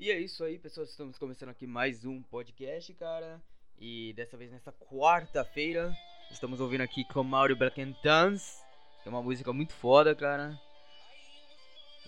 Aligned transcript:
E 0.00 0.10
é 0.10 0.18
isso 0.18 0.42
aí, 0.42 0.58
pessoal. 0.58 0.86
Estamos 0.86 1.18
começando 1.18 1.50
aqui 1.50 1.66
mais 1.66 2.06
um 2.06 2.22
podcast, 2.22 2.94
cara. 2.94 3.38
E 3.78 4.14
dessa 4.14 4.34
vez 4.34 4.50
nessa 4.50 4.72
quarta-feira, 4.72 5.94
estamos 6.30 6.58
ouvindo 6.58 6.80
aqui 6.80 7.04
Mauro 7.22 7.54
Black 7.54 7.82
and 7.82 7.94
Dance, 8.02 8.64
que 9.02 9.10
é 9.10 9.12
uma 9.12 9.22
música 9.22 9.52
muito 9.52 9.74
foda, 9.74 10.14
cara. 10.14 10.58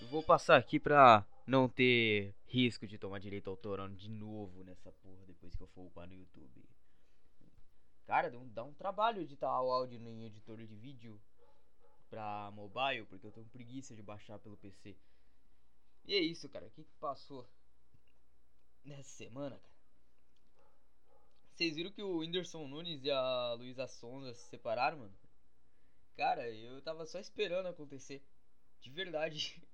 Eu 0.01 0.07
vou 0.07 0.23
passar 0.23 0.57
aqui 0.57 0.79
pra 0.79 1.23
não 1.45 1.69
ter 1.69 2.33
risco 2.47 2.87
de 2.87 2.97
tomar 2.97 3.19
direito 3.19 3.47
autoral 3.47 3.87
de 3.89 4.09
novo 4.09 4.63
nessa 4.63 4.91
porra 4.91 5.23
depois 5.27 5.55
que 5.55 5.61
eu 5.61 5.67
for 5.67 5.85
upar 5.85 6.07
no 6.07 6.15
YouTube. 6.15 6.65
Cara, 8.07 8.31
dá 8.31 8.63
um 8.63 8.73
trabalho 8.73 9.21
editar 9.21 9.61
o 9.61 9.69
áudio 9.69 10.01
em 10.01 10.25
editor 10.25 10.57
de 10.57 10.75
vídeo 10.75 11.21
pra 12.09 12.49
mobile, 12.55 13.05
porque 13.05 13.27
eu 13.27 13.31
tenho 13.31 13.45
preguiça 13.49 13.93
de 13.93 14.01
baixar 14.01 14.39
pelo 14.39 14.57
PC. 14.57 14.97
E 16.05 16.15
é 16.15 16.19
isso, 16.19 16.49
cara. 16.49 16.65
O 16.65 16.71
que, 16.71 16.83
que 16.83 16.95
passou 16.95 17.47
nessa 18.83 19.09
semana, 19.09 19.57
cara? 19.57 19.73
Vocês 21.53 21.75
viram 21.75 21.91
que 21.91 22.01
o 22.01 22.17
Whindersson 22.17 22.67
Nunes 22.67 23.03
e 23.03 23.11
a 23.11 23.53
Luísa 23.53 23.87
Sonza 23.87 24.33
se 24.33 24.49
separaram, 24.49 24.97
mano? 24.97 25.13
Cara, 26.15 26.49
eu 26.49 26.81
tava 26.81 27.05
só 27.05 27.19
esperando 27.19 27.67
acontecer. 27.67 28.23
De 28.79 28.89
verdade. 28.89 29.61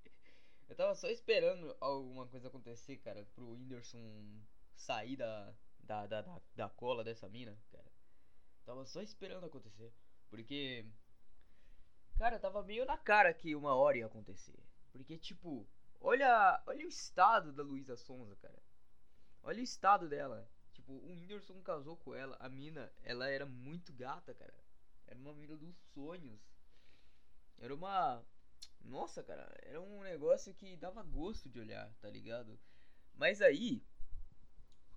Eu 0.68 0.76
tava 0.76 0.94
só 0.94 1.08
esperando 1.08 1.76
alguma 1.80 2.28
coisa 2.28 2.46
acontecer, 2.46 2.96
cara, 2.98 3.26
pro 3.34 3.54
Whindersson 3.54 4.40
sair 4.76 5.16
da, 5.16 5.52
da, 5.80 6.06
da, 6.06 6.22
da, 6.22 6.40
da 6.54 6.68
cola 6.68 7.02
dessa 7.02 7.28
mina, 7.28 7.58
cara. 7.72 7.90
Tava 8.64 8.86
só 8.86 9.02
esperando 9.02 9.46
acontecer. 9.46 9.92
Porque. 10.28 10.86
Cara, 12.16 12.38
tava 12.38 12.62
meio 12.62 12.86
na 12.86 12.96
cara 12.96 13.34
que 13.34 13.56
uma 13.56 13.74
hora 13.74 13.98
ia 13.98 14.06
acontecer. 14.06 14.62
Porque, 14.92 15.18
tipo, 15.18 15.66
olha, 16.00 16.62
olha 16.66 16.86
o 16.86 16.88
estado 16.88 17.52
da 17.52 17.64
Luísa 17.64 17.96
Sonza, 17.96 18.36
cara. 18.36 18.62
Olha 19.42 19.60
o 19.60 19.64
estado 19.64 20.08
dela. 20.08 20.48
Tipo, 20.72 20.92
o 20.92 21.08
Whindersson 21.08 21.60
casou 21.62 21.96
com 21.96 22.14
ela. 22.14 22.36
A 22.40 22.48
mina, 22.48 22.92
ela 23.02 23.28
era 23.28 23.46
muito 23.46 23.92
gata, 23.92 24.34
cara. 24.34 24.54
Era 25.06 25.18
uma 25.18 25.34
mina 25.34 25.56
dos 25.56 25.76
sonhos. 25.94 26.40
Era 27.58 27.74
uma. 27.74 28.24
Nossa, 28.80 29.22
cara, 29.22 29.52
era 29.62 29.80
um 29.80 30.02
negócio 30.02 30.54
que 30.54 30.76
dava 30.76 31.02
gosto 31.02 31.48
de 31.48 31.60
olhar, 31.60 31.92
tá 32.00 32.08
ligado? 32.08 32.58
Mas 33.14 33.42
aí. 33.42 33.84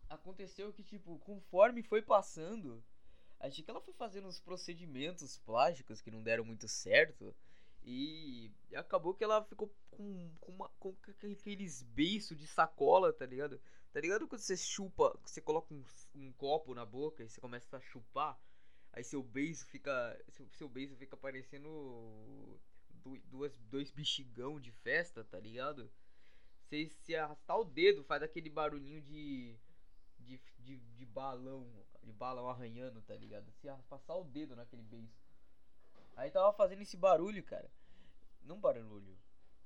Aconteceu 0.10 0.72
que, 0.72 0.84
tipo, 0.84 1.18
conforme 1.20 1.82
foi 1.82 2.02
passando. 2.02 2.84
Achei 3.40 3.64
que 3.64 3.70
ela 3.70 3.82
foi 3.82 3.94
fazendo 3.94 4.28
uns 4.28 4.40
procedimentos 4.40 5.38
plásticos 5.40 6.02
que 6.02 6.12
não 6.12 6.24
deram 6.24 6.46
muito 6.46 6.68
certo. 6.68 7.36
E 7.86 8.52
acabou 8.76 9.14
que 9.14 9.24
ela 9.24 9.44
ficou 9.44 9.74
com, 9.92 10.32
com, 10.40 10.52
uma, 10.52 10.70
com 10.80 10.96
aqueles 11.32 11.84
beiços 11.84 12.38
de 12.38 12.48
sacola, 12.48 13.12
tá 13.12 13.26
ligado? 13.26 13.60
Tá 13.92 14.00
ligado 14.00 14.28
quando 14.28 14.42
você 14.42 14.58
chupa, 14.58 15.18
você 15.24 15.42
coloca 15.42 15.74
um, 15.74 15.84
um, 16.16 16.32
copo 16.34 16.74
na 16.74 16.86
boca 16.86 17.22
e 17.22 17.30
você 17.30 17.40
começa 17.40 17.78
a 17.78 17.82
chupar, 17.82 18.40
aí 18.92 19.04
seu 19.04 19.22
beijo 19.22 19.66
fica, 19.66 20.20
seu, 20.30 20.50
seu 20.50 20.68
beijo 20.68 20.96
fica 20.96 21.16
parecendo 21.16 22.60
duas, 23.26 23.56
dois 23.70 23.92
bexigão 23.92 24.60
de 24.60 24.72
festa, 24.72 25.24
tá 25.24 25.40
ligado? 25.40 25.92
Você 26.64 26.90
se 26.90 27.16
arrastar 27.16 27.60
o 27.60 27.66
dedo 27.66 28.04
faz 28.04 28.24
aquele 28.24 28.50
barulhinho 28.50 29.02
de, 29.02 29.56
de, 30.20 30.42
de, 30.58 30.78
de 30.78 31.06
balão, 31.06 31.70
de 32.02 32.12
balão 32.12 32.50
arranhando, 32.50 33.02
tá 33.02 33.16
ligado? 33.16 33.52
Se 33.52 33.68
passar 33.90 34.16
o 34.16 34.24
dedo 34.24 34.56
naquele 34.56 34.82
beijo. 34.84 35.14
Aí 36.16 36.30
tava 36.32 36.54
fazendo 36.54 36.82
esse 36.82 36.98
barulho, 36.98 37.44
cara. 37.44 37.70
Não 38.42 38.60
barulho. 38.60 39.18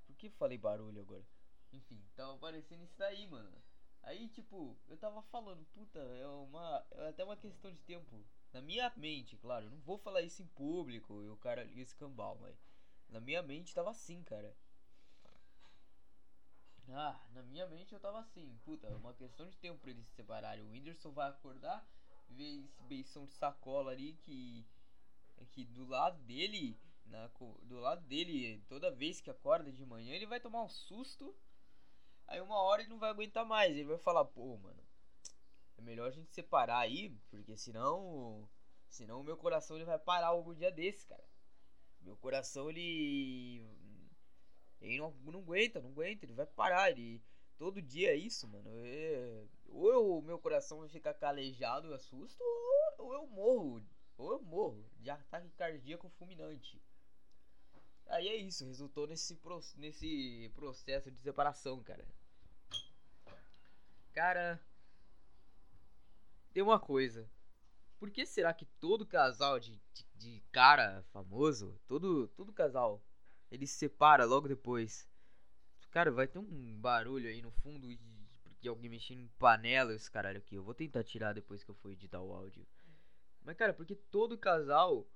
Por 0.05 0.15
que 0.15 0.29
falei 0.29 0.57
barulho 0.57 1.01
agora? 1.01 1.25
Enfim, 1.73 2.01
tava 2.15 2.37
parecendo 2.37 2.83
isso 2.83 2.97
daí, 2.97 3.27
mano. 3.27 3.61
Aí, 4.03 4.29
tipo, 4.29 4.77
eu 4.87 4.97
tava 4.97 5.21
falando, 5.23 5.65
puta, 5.73 5.99
é 5.99 6.27
uma. 6.27 6.85
É 6.91 7.09
até 7.09 7.23
uma 7.23 7.35
questão 7.35 7.71
de 7.71 7.79
tempo. 7.81 8.23
Na 8.53 8.61
minha 8.61 8.91
mente, 8.95 9.35
claro, 9.35 9.65
eu 9.65 9.71
não 9.71 9.79
vou 9.79 9.97
falar 9.97 10.21
isso 10.21 10.41
em 10.41 10.47
público 10.47 11.21
e 11.23 11.29
o 11.29 11.37
cara 11.37 11.63
liga 11.63 11.81
esse 11.81 11.95
cambal, 11.95 12.37
mas. 12.39 12.55
Na 13.09 13.19
minha 13.19 13.41
mente 13.41 13.73
tava 13.73 13.91
assim, 13.91 14.23
cara. 14.23 14.55
Ah, 16.89 17.19
na 17.33 17.43
minha 17.43 17.67
mente 17.67 17.93
eu 17.93 17.99
tava 17.99 18.19
assim, 18.19 18.57
puta, 18.63 18.87
é 18.87 18.95
uma 18.95 19.13
questão 19.13 19.49
de 19.49 19.57
tempo 19.57 19.77
pra 19.79 19.91
eles 19.91 20.05
se 20.05 20.13
separarem. 20.13 20.63
O 20.63 20.69
Whindersson 20.69 21.11
vai 21.11 21.29
acordar, 21.29 21.85
ver 22.29 22.63
esse 22.63 22.81
beição 22.83 23.25
de 23.25 23.33
sacola 23.33 23.91
ali 23.91 24.13
que. 24.23 24.65
Que 25.51 25.65
do 25.65 25.85
lado 25.85 26.21
dele. 26.23 26.79
Na, 27.05 27.29
do 27.63 27.79
lado 27.79 28.05
dele, 28.05 28.61
toda 28.67 28.91
vez 28.91 29.21
que 29.21 29.29
acorda 29.29 29.71
de 29.71 29.85
manhã, 29.85 30.13
ele 30.13 30.25
vai 30.25 30.41
tomar 30.41 30.61
um 30.63 30.67
susto 30.67 31.33
Aí 32.27 32.41
uma 32.41 32.61
hora 32.61 32.81
ele 32.81 32.89
não 32.89 32.99
vai 32.99 33.09
aguentar 33.09 33.45
mais. 33.45 33.71
Ele 33.71 33.85
vai 33.85 33.97
falar, 33.97 34.25
pô, 34.25 34.57
mano, 34.57 34.83
é 35.77 35.81
melhor 35.81 36.07
a 36.07 36.11
gente 36.11 36.33
separar 36.33 36.79
aí, 36.79 37.09
porque 37.29 37.55
senão. 37.57 38.47
Senão 38.89 39.21
o 39.21 39.23
meu 39.23 39.37
coração 39.37 39.75
ele 39.75 39.85
vai 39.85 39.99
parar 39.99 40.27
algum 40.27 40.53
dia 40.53 40.71
desse, 40.71 41.05
cara. 41.07 41.23
Meu 42.01 42.17
coração 42.17 42.69
ele. 42.69 43.65
Ele 44.81 44.97
não, 44.97 45.11
não 45.23 45.39
aguenta, 45.39 45.81
não 45.81 45.89
aguenta, 45.89 46.25
ele 46.25 46.33
vai 46.33 46.45
parar. 46.45 46.91
Ele, 46.91 47.21
todo 47.57 47.81
dia 47.81 48.11
é 48.11 48.15
isso, 48.15 48.47
mano. 48.47 48.69
É, 48.75 49.45
ou 49.69 50.19
o 50.19 50.21
meu 50.21 50.39
coração 50.39 50.79
vai 50.79 50.89
ficar 50.89 51.13
calejado, 51.13 51.93
assusto, 51.93 52.43
ou, 52.43 53.05
ou 53.07 53.13
eu 53.13 53.27
morro. 53.27 53.83
Ou 54.17 54.31
eu 54.31 54.41
morro 54.41 54.89
de 54.99 55.09
ataque 55.09 55.49
cardíaco 55.51 56.09
fulminante. 56.17 56.81
Aí 58.07 58.27
é 58.27 58.35
isso, 58.35 58.65
resultou 58.65 59.05
nesse, 59.05 59.39
nesse 59.75 60.51
processo 60.55 61.11
de 61.11 61.19
separação, 61.19 61.83
cara. 61.83 62.05
Cara, 64.13 64.59
tem 66.53 66.63
uma 66.63 66.79
coisa. 66.79 67.29
Por 67.99 68.09
que 68.09 68.25
será 68.25 68.53
que 68.53 68.65
todo 68.79 69.05
casal 69.05 69.59
de, 69.59 69.79
de, 69.93 70.05
de, 70.15 70.43
cara 70.51 71.03
famoso, 71.11 71.79
todo, 71.87 72.27
todo 72.29 72.53
casal, 72.53 73.03
ele 73.51 73.67
se 73.67 73.75
separa 73.75 74.25
logo 74.25 74.47
depois? 74.47 75.07
Cara, 75.91 76.11
vai 76.11 76.27
ter 76.27 76.39
um 76.39 76.79
barulho 76.79 77.27
aí 77.27 77.41
no 77.41 77.51
fundo 77.51 77.87
de, 77.87 77.99
de 78.59 78.69
alguém 78.69 78.89
mexendo 78.89 79.19
em 79.19 79.27
panela 79.39 79.93
esse 79.93 80.09
caralho 80.09 80.37
aqui. 80.37 80.55
Eu 80.55 80.63
vou 80.63 80.73
tentar 80.73 81.03
tirar 81.03 81.33
depois 81.33 81.63
que 81.63 81.69
eu 81.69 81.75
for 81.75 81.91
editar 81.91 82.21
o 82.21 82.33
áudio. 82.33 82.65
Mas, 83.47 83.55
cara, 83.55 83.73
porque 83.73 83.95
todo 83.95 84.37
casal 84.37 85.07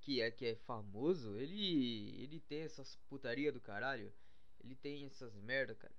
que 0.00 0.20
é 0.20 0.28
que 0.28 0.44
é 0.44 0.56
famoso, 0.56 1.36
ele 1.36 2.20
ele 2.20 2.40
tem 2.40 2.62
essas 2.62 2.96
putaria 3.08 3.52
do 3.52 3.60
caralho. 3.60 4.12
Ele 4.58 4.74
tem 4.74 5.04
essas 5.06 5.36
merda, 5.36 5.72
cara. 5.72 5.94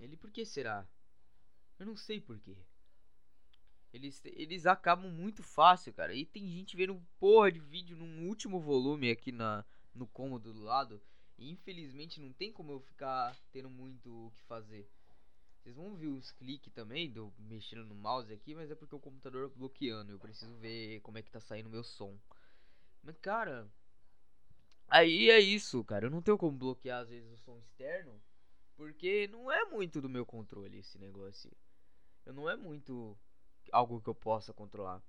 Ele 0.00 0.16
por 0.16 0.32
que 0.32 0.44
será? 0.44 0.84
Eu 1.78 1.86
não 1.86 1.94
sei 1.96 2.20
por 2.20 2.40
quê. 2.40 2.56
Eles, 3.92 4.20
eles 4.24 4.66
acabam 4.66 5.08
muito 5.08 5.44
fácil, 5.44 5.92
cara. 5.94 6.12
E 6.12 6.26
tem 6.26 6.44
gente 6.48 6.76
vendo 6.76 7.00
porra 7.20 7.52
de 7.52 7.60
vídeo 7.60 7.96
num 7.96 8.26
último 8.26 8.58
volume 8.58 9.12
aqui 9.12 9.30
na, 9.30 9.64
no 9.94 10.08
cômodo 10.08 10.52
do 10.52 10.64
lado. 10.64 11.00
E 11.38 11.52
infelizmente 11.52 12.20
não 12.20 12.32
tem 12.32 12.52
como 12.52 12.72
eu 12.72 12.80
ficar 12.80 13.36
tendo 13.52 13.70
muito 13.70 14.26
o 14.26 14.32
que 14.32 14.42
fazer. 14.42 14.90
Vocês 15.64 15.76
vão 15.76 15.96
ver 15.96 16.08
os 16.08 16.30
cliques 16.30 16.70
também, 16.74 17.10
do 17.10 17.32
mexendo 17.38 17.86
no 17.86 17.94
mouse 17.94 18.30
aqui, 18.30 18.54
mas 18.54 18.70
é 18.70 18.74
porque 18.74 18.94
o 18.94 19.00
computador 19.00 19.48
bloqueando. 19.48 20.12
Eu 20.12 20.18
preciso 20.18 20.54
ver 20.58 21.00
como 21.00 21.16
é 21.16 21.22
que 21.22 21.30
tá 21.30 21.40
saindo 21.40 21.68
o 21.68 21.70
meu 21.70 21.82
som. 21.82 22.18
Mas, 23.02 23.16
cara. 23.16 23.66
Aí 24.86 25.30
é 25.30 25.40
isso, 25.40 25.82
cara. 25.82 26.04
Eu 26.04 26.10
não 26.10 26.20
tenho 26.20 26.36
como 26.36 26.54
bloquear 26.54 27.00
às 27.00 27.08
vezes 27.08 27.32
o 27.32 27.38
som 27.38 27.58
externo. 27.60 28.20
Porque 28.76 29.26
não 29.28 29.50
é 29.50 29.64
muito 29.64 30.02
do 30.02 30.08
meu 30.08 30.26
controle 30.26 30.80
esse 30.80 30.98
negócio. 30.98 31.50
Eu 32.26 32.34
não 32.34 32.50
é 32.50 32.56
muito 32.56 33.16
algo 33.72 34.02
que 34.02 34.10
eu 34.10 34.14
possa 34.14 34.52
controlar. 34.52 35.02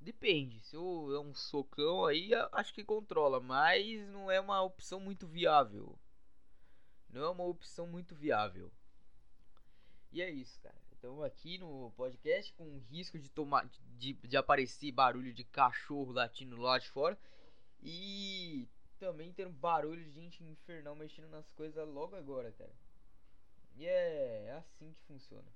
Depende. 0.00 0.58
Se 0.58 0.74
eu 0.74 1.14
é 1.14 1.20
um 1.20 1.32
socão 1.32 2.04
aí, 2.04 2.32
acho 2.50 2.74
que 2.74 2.82
controla. 2.82 3.38
Mas 3.38 4.04
não 4.08 4.28
é 4.28 4.40
uma 4.40 4.60
opção 4.62 4.98
muito 4.98 5.28
viável. 5.28 5.96
Não 7.08 7.22
é 7.22 7.30
uma 7.30 7.44
opção 7.44 7.86
muito 7.86 8.16
viável. 8.16 8.72
E 10.12 10.22
é 10.22 10.30
isso, 10.30 10.58
cara. 10.60 10.76
Então 10.98 11.22
aqui 11.22 11.58
no 11.58 11.90
podcast 11.92 12.52
com 12.54 12.78
risco 12.90 13.18
de 13.18 13.28
tomar 13.30 13.68
de, 13.98 14.14
de 14.14 14.36
aparecer 14.36 14.90
barulho 14.92 15.32
de 15.32 15.44
cachorro 15.44 16.12
latindo 16.12 16.56
lá 16.56 16.78
de 16.78 16.88
fora 16.88 17.18
e 17.82 18.68
também 18.98 19.32
ter 19.32 19.46
um 19.46 19.52
barulho 19.52 20.02
de 20.04 20.10
gente 20.10 20.42
infernal 20.42 20.96
mexendo 20.96 21.28
nas 21.28 21.48
coisas 21.50 21.86
logo 21.88 22.16
agora, 22.16 22.50
cara. 22.52 22.72
E 23.74 23.86
é, 23.86 24.52
assim 24.52 24.92
que 24.94 25.02
funciona. 25.02 25.52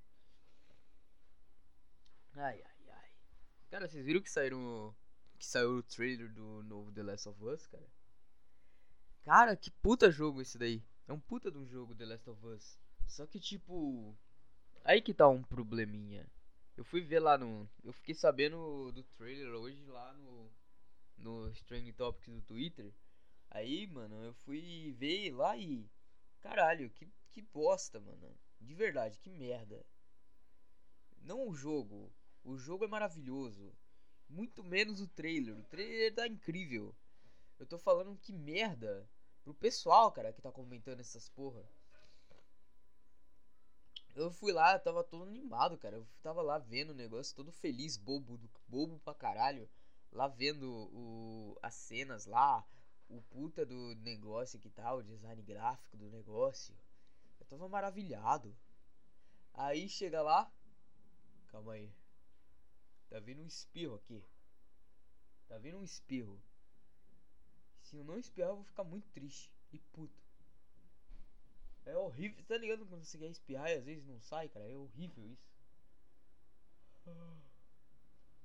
Ai 2.34 2.62
ai 2.62 2.90
ai. 2.90 3.10
Cara, 3.70 3.88
vocês 3.88 4.04
viram 4.04 4.20
que 4.20 4.30
saíram 4.30 4.94
que 5.38 5.46
saiu 5.46 5.78
o 5.78 5.82
trailer 5.82 6.30
do 6.32 6.62
novo 6.64 6.92
The 6.92 7.02
Last 7.02 7.28
of 7.28 7.42
Us, 7.44 7.66
cara? 7.66 7.88
Cara, 9.24 9.56
que 9.56 9.70
puta 9.70 10.10
jogo 10.10 10.42
esse 10.42 10.58
daí. 10.58 10.84
É 11.08 11.12
um 11.12 11.20
puta 11.20 11.50
de 11.50 11.58
um 11.58 11.66
jogo 11.66 11.94
The 11.94 12.04
Last 12.04 12.28
of 12.28 12.46
Us. 12.46 12.78
Só 13.06 13.26
que 13.26 13.40
tipo, 13.40 14.16
Aí 14.84 15.00
que 15.00 15.14
tá 15.14 15.28
um 15.28 15.42
probleminha. 15.42 16.26
Eu 16.76 16.84
fui 16.84 17.00
ver 17.00 17.20
lá 17.20 17.36
no. 17.36 17.68
Eu 17.84 17.92
fiquei 17.92 18.14
sabendo 18.14 18.90
do 18.92 19.02
trailer 19.02 19.52
hoje 19.54 19.84
lá 19.86 20.12
no. 20.14 20.50
No 21.18 21.50
Strange 21.50 21.92
Topics 21.92 22.32
do 22.32 22.40
Twitter. 22.42 22.92
Aí, 23.50 23.86
mano, 23.86 24.22
eu 24.24 24.32
fui 24.32 24.94
ver 24.98 25.32
lá 25.32 25.56
e. 25.56 25.86
Caralho, 26.40 26.88
que, 26.90 27.06
que 27.30 27.42
bosta, 27.42 28.00
mano. 28.00 28.34
De 28.60 28.74
verdade, 28.74 29.18
que 29.18 29.28
merda. 29.28 29.84
Não 31.20 31.46
o 31.46 31.54
jogo. 31.54 32.10
O 32.42 32.56
jogo 32.56 32.84
é 32.84 32.88
maravilhoso. 32.88 33.74
Muito 34.28 34.64
menos 34.64 35.00
o 35.00 35.08
trailer. 35.08 35.58
O 35.58 35.64
trailer 35.64 36.14
tá 36.14 36.26
incrível. 36.26 36.94
Eu 37.58 37.66
tô 37.66 37.76
falando 37.78 38.16
que 38.16 38.32
merda 38.32 39.06
pro 39.42 39.52
pessoal, 39.52 40.10
cara, 40.10 40.32
que 40.32 40.40
tá 40.40 40.50
comentando 40.50 41.00
essas 41.00 41.28
porra. 41.28 41.62
Eu 44.14 44.30
fui 44.30 44.52
lá, 44.52 44.74
eu 44.74 44.80
tava 44.80 45.04
todo 45.04 45.24
animado, 45.24 45.78
cara. 45.78 45.96
Eu 45.96 46.06
tava 46.22 46.42
lá 46.42 46.58
vendo 46.58 46.90
o 46.90 46.94
negócio, 46.94 47.34
todo 47.34 47.52
feliz, 47.52 47.96
bobo, 47.96 48.40
bobo 48.66 48.98
pra 49.00 49.14
caralho. 49.14 49.68
Lá 50.12 50.26
vendo 50.26 50.68
o, 50.92 51.56
as 51.62 51.74
cenas 51.74 52.26
lá, 52.26 52.66
o 53.08 53.22
puta 53.22 53.64
do 53.64 53.94
negócio 53.96 54.58
que 54.58 54.68
tal, 54.68 54.98
o 54.98 55.02
design 55.02 55.40
gráfico 55.42 55.96
do 55.96 56.10
negócio. 56.10 56.74
Eu 57.38 57.46
tava 57.46 57.68
maravilhado. 57.68 58.56
Aí 59.54 59.88
chega 59.88 60.22
lá. 60.22 60.50
Calma 61.48 61.74
aí. 61.74 61.92
Tá 63.08 63.20
vindo 63.20 63.42
um 63.42 63.46
espirro 63.46 63.94
aqui. 63.94 64.24
Tá 65.48 65.58
vindo 65.58 65.78
um 65.78 65.84
espirro. 65.84 66.40
Se 67.82 67.96
eu 67.96 68.04
não 68.04 68.18
espirrar, 68.18 68.50
eu 68.50 68.56
vou 68.56 68.64
ficar 68.64 68.84
muito 68.84 69.08
triste 69.10 69.52
e 69.72 69.78
puto. 69.78 70.29
É 71.90 71.96
horrível, 71.96 72.44
tá 72.44 72.56
ligado 72.56 72.86
quando 72.86 73.04
você 73.04 73.18
quer 73.18 73.28
espirrar 73.28 73.68
e 73.68 73.74
às 73.74 73.84
vezes 73.84 74.06
não 74.06 74.20
sai, 74.20 74.48
cara? 74.48 74.64
É 74.70 74.76
horrível 74.76 75.26
isso. 75.26 75.50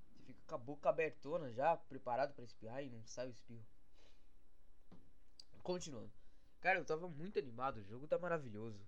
Você 0.09 0.23
fica 0.23 0.41
com 0.47 0.55
a 0.55 0.57
boca 0.57 0.89
abertona 0.89 1.51
já, 1.51 1.77
preparado 1.77 2.33
para 2.33 2.43
espirrar 2.43 2.83
e 2.83 2.89
não 2.89 3.05
sai 3.05 3.27
o 3.27 3.31
espirro. 3.31 3.63
Continuando. 5.61 6.11
Cara, 6.59 6.79
eu 6.79 6.85
tava 6.85 7.07
muito 7.07 7.37
animado, 7.37 7.77
o 7.77 7.83
jogo 7.83 8.07
tá 8.07 8.17
maravilhoso. 8.17 8.83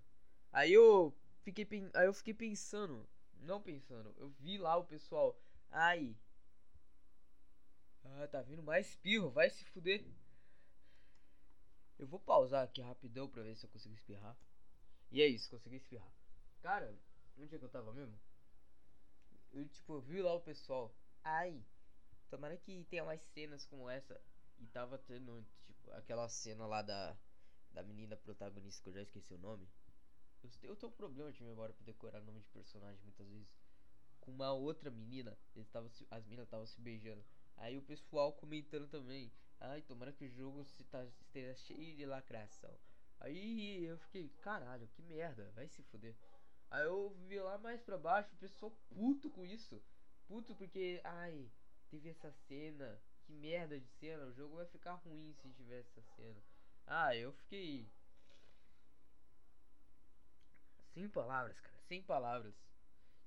Aí 0.52 0.72
eu 0.72 1.16
fiquei, 1.42 1.66
aí 1.94 2.06
eu 2.06 2.12
fiquei 2.12 2.34
pensando, 2.34 3.08
não 3.34 3.62
pensando, 3.62 4.12
eu 4.18 4.28
vi 4.30 4.58
lá 4.58 4.76
o 4.76 4.84
pessoal, 4.84 5.40
ai. 5.70 6.16
Ah, 8.04 8.26
tá 8.26 8.42
vindo 8.42 8.62
mais 8.62 8.88
espirro, 8.88 9.30
vai 9.30 9.50
se 9.50 9.64
fuder. 9.66 10.04
Eu 11.96 12.08
vou 12.08 12.18
pausar 12.18 12.64
aqui 12.64 12.80
rapidão 12.80 13.28
pra 13.28 13.42
ver 13.42 13.54
se 13.54 13.64
eu 13.64 13.70
consigo 13.70 13.94
espirrar. 13.94 14.36
E 15.10 15.22
é 15.22 15.26
isso, 15.26 15.50
consegui 15.50 15.76
espirrar. 15.76 16.12
Cara, 16.60 16.94
onde 17.38 17.54
é 17.54 17.58
que 17.58 17.64
eu 17.64 17.68
tava 17.68 17.92
mesmo? 17.92 18.18
Eu, 19.52 19.66
tipo, 19.68 19.94
eu 19.94 20.00
vi 20.00 20.20
lá 20.20 20.34
o 20.34 20.40
pessoal. 20.40 20.94
Ai, 21.24 21.64
tomara 22.28 22.56
que 22.56 22.84
tenha 22.84 23.04
mais 23.04 23.22
cenas 23.32 23.64
como 23.64 23.88
essa. 23.88 24.20
E 24.58 24.66
tava 24.66 24.98
tendo, 24.98 25.46
tipo, 25.64 25.90
aquela 25.92 26.28
cena 26.28 26.66
lá 26.66 26.82
da, 26.82 27.16
da 27.70 27.82
menina 27.82 28.16
protagonista 28.16 28.82
que 28.82 28.88
eu 28.90 28.94
já 28.94 29.02
esqueci 29.02 29.32
o 29.32 29.38
nome. 29.38 29.68
Eu, 30.42 30.50
eu 30.62 30.76
tenho 30.76 30.92
um 30.92 30.96
problema 30.96 31.32
de 31.32 31.42
memória 31.42 31.74
pra 31.74 31.84
decorar 31.84 32.20
nome 32.20 32.40
de 32.40 32.48
personagem 32.48 33.02
muitas 33.02 33.26
vezes. 33.28 33.48
Com 34.20 34.32
uma 34.32 34.52
outra 34.52 34.90
menina, 34.90 35.38
eles 35.54 35.68
tavam, 35.70 35.90
as 36.10 36.24
meninas 36.24 36.46
estavam 36.46 36.66
se 36.66 36.80
beijando. 36.80 37.24
Aí 37.56 37.78
o 37.78 37.82
pessoal 37.82 38.32
comentando 38.32 38.88
também. 38.88 39.32
Ai, 39.60 39.82
tomara 39.82 40.12
que 40.12 40.26
o 40.26 40.30
jogo 40.30 40.64
se 40.64 40.84
tá, 40.84 41.04
esteja 41.20 41.54
cheio 41.54 41.96
de 41.96 42.04
lacração. 42.04 42.78
Aí 43.20 43.84
eu 43.84 43.98
fiquei, 43.98 44.28
caralho, 44.40 44.88
que 44.88 45.02
merda, 45.02 45.50
vai 45.54 45.68
se 45.68 45.82
fuder. 45.82 46.14
Aí 46.70 46.84
eu 46.84 47.10
vi 47.26 47.40
lá 47.40 47.58
mais 47.58 47.80
pra 47.80 47.98
baixo, 47.98 48.34
o 48.34 48.38
pessoal 48.38 48.70
puto 48.90 49.30
com 49.30 49.44
isso. 49.44 49.82
Puto 50.26 50.54
porque, 50.54 51.00
ai, 51.04 51.50
teve 51.90 52.10
essa 52.10 52.30
cena. 52.46 53.00
Que 53.24 53.32
merda 53.32 53.78
de 53.78 53.88
cena, 53.88 54.24
o 54.24 54.32
jogo 54.32 54.56
vai 54.56 54.66
ficar 54.66 54.94
ruim 54.94 55.34
se 55.34 55.50
tiver 55.50 55.80
essa 55.80 56.02
cena. 56.16 56.42
Ah, 56.86 57.14
eu 57.14 57.32
fiquei. 57.32 57.86
Sem 60.94 61.08
palavras, 61.08 61.60
cara, 61.60 61.78
sem 61.86 62.02
palavras. 62.02 62.54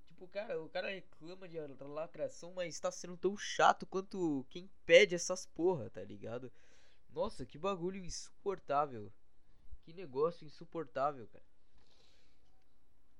Tipo, 0.05 0.27
cara, 0.27 0.61
o 0.61 0.69
cara 0.69 0.89
reclama 0.89 1.47
de 1.47 1.57
lacração, 1.59 2.53
mas 2.53 2.79
tá 2.79 2.91
sendo 2.91 3.15
tão 3.17 3.38
chato 3.38 3.85
quanto 3.85 4.45
quem 4.49 4.69
pede 4.85 5.15
essas 5.15 5.45
porra, 5.45 5.89
tá 5.89 6.03
ligado? 6.03 6.51
Nossa, 7.09 7.45
que 7.45 7.57
bagulho 7.57 8.03
insuportável. 8.03 9.11
Que 9.83 9.93
negócio 9.93 10.45
insuportável, 10.45 11.27
cara. 11.27 11.45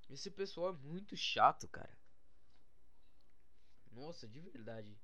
Esse 0.08 0.30
pessoal 0.30 0.70
é 0.70 0.72
muito 0.72 1.16
chato, 1.16 1.66
cara. 1.68 1.96
Nossa, 3.90 4.26
de 4.28 4.40
verdade. 4.40 4.98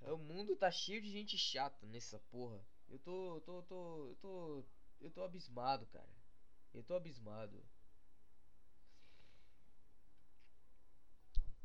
O 0.00 0.16
mundo 0.16 0.56
tá 0.56 0.70
cheio 0.70 1.00
de 1.00 1.10
gente 1.10 1.36
chata 1.36 1.86
nessa 1.86 2.18
porra. 2.30 2.60
Eu 2.88 2.98
tô, 2.98 3.40
tô, 3.42 3.62
tô, 3.62 4.16
tô, 4.20 4.64
eu 5.00 5.10
tô 5.10 5.22
abismado, 5.22 5.86
cara. 5.86 6.08
Eu 6.74 6.82
tô 6.82 6.94
abismado. 6.94 7.62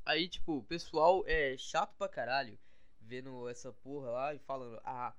Aí, 0.06 0.30
tipo, 0.30 0.58
o 0.58 0.64
pessoal 0.64 1.24
é 1.26 1.58
chato 1.58 1.96
pra 1.98 2.08
caralho 2.08 2.60
vendo 3.02 3.48
essa 3.50 3.72
porra 3.72 4.10
lá 4.10 4.34
e 4.34 4.40
falando, 4.40 4.80
ah, 4.84 5.16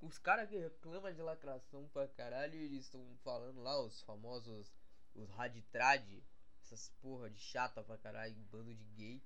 os 0.00 0.18
caras 0.18 0.48
que 0.48 0.56
reclamam 0.56 1.12
de 1.12 1.22
lacração 1.22 1.88
pra 1.92 2.08
caralho, 2.08 2.58
eles 2.58 2.84
estão 2.84 3.16
falando 3.22 3.62
lá, 3.62 3.80
os 3.80 4.02
famosos, 4.02 4.72
os 5.14 5.30
raditrad, 5.30 6.04
essas 6.60 6.88
porra 7.00 7.30
de 7.30 7.38
chata 7.38 7.82
pra 7.82 7.96
caralho, 7.96 8.34
bando 8.50 8.74
de 8.74 8.84
gay. 8.96 9.22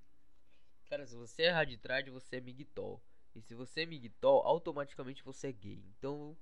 Cara, 0.85 1.05
se 1.07 1.15
você 1.15 1.43
é 1.43 1.49
raditrad, 1.49 2.09
você 2.09 2.37
é 2.37 2.41
migtol. 2.41 3.01
E 3.33 3.41
se 3.41 3.55
você 3.55 3.81
é 3.81 3.85
migtol, 3.85 4.45
automaticamente 4.45 5.23
você 5.23 5.49
é 5.49 5.51
gay. 5.51 5.83
Então, 5.97 6.37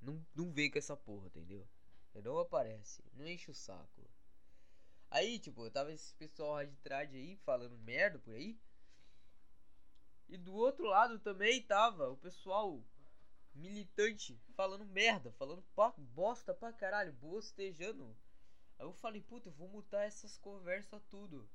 não, 0.00 0.24
não 0.34 0.50
vem 0.50 0.70
com 0.70 0.78
essa 0.78 0.96
porra, 0.96 1.26
entendeu? 1.26 1.66
Não 2.14 2.38
aparece, 2.38 3.04
não 3.12 3.26
enche 3.26 3.50
o 3.50 3.54
saco. 3.54 4.10
Aí, 5.10 5.38
tipo, 5.38 5.70
tava 5.70 5.92
esse 5.92 6.14
pessoal 6.14 6.54
raditrad 6.54 7.14
aí 7.14 7.36
falando 7.36 7.76
merda 7.78 8.18
por 8.18 8.34
aí. 8.34 8.58
E 10.28 10.38
do 10.38 10.54
outro 10.54 10.86
lado 10.86 11.18
também 11.18 11.62
tava 11.62 12.08
o 12.08 12.16
pessoal 12.16 12.82
militante 13.54 14.40
falando 14.54 14.84
merda, 14.86 15.32
falando 15.32 15.62
pa 15.74 15.94
bosta 15.96 16.54
pra 16.54 16.72
caralho, 16.72 17.12
bostejando. 17.14 18.16
Aí 18.78 18.86
eu 18.86 18.92
falei, 18.92 19.20
puta, 19.20 19.48
eu 19.48 19.52
vou 19.52 19.68
mutar 19.68 20.04
essas 20.06 20.36
conversas 20.38 21.02
tudo. 21.10 21.48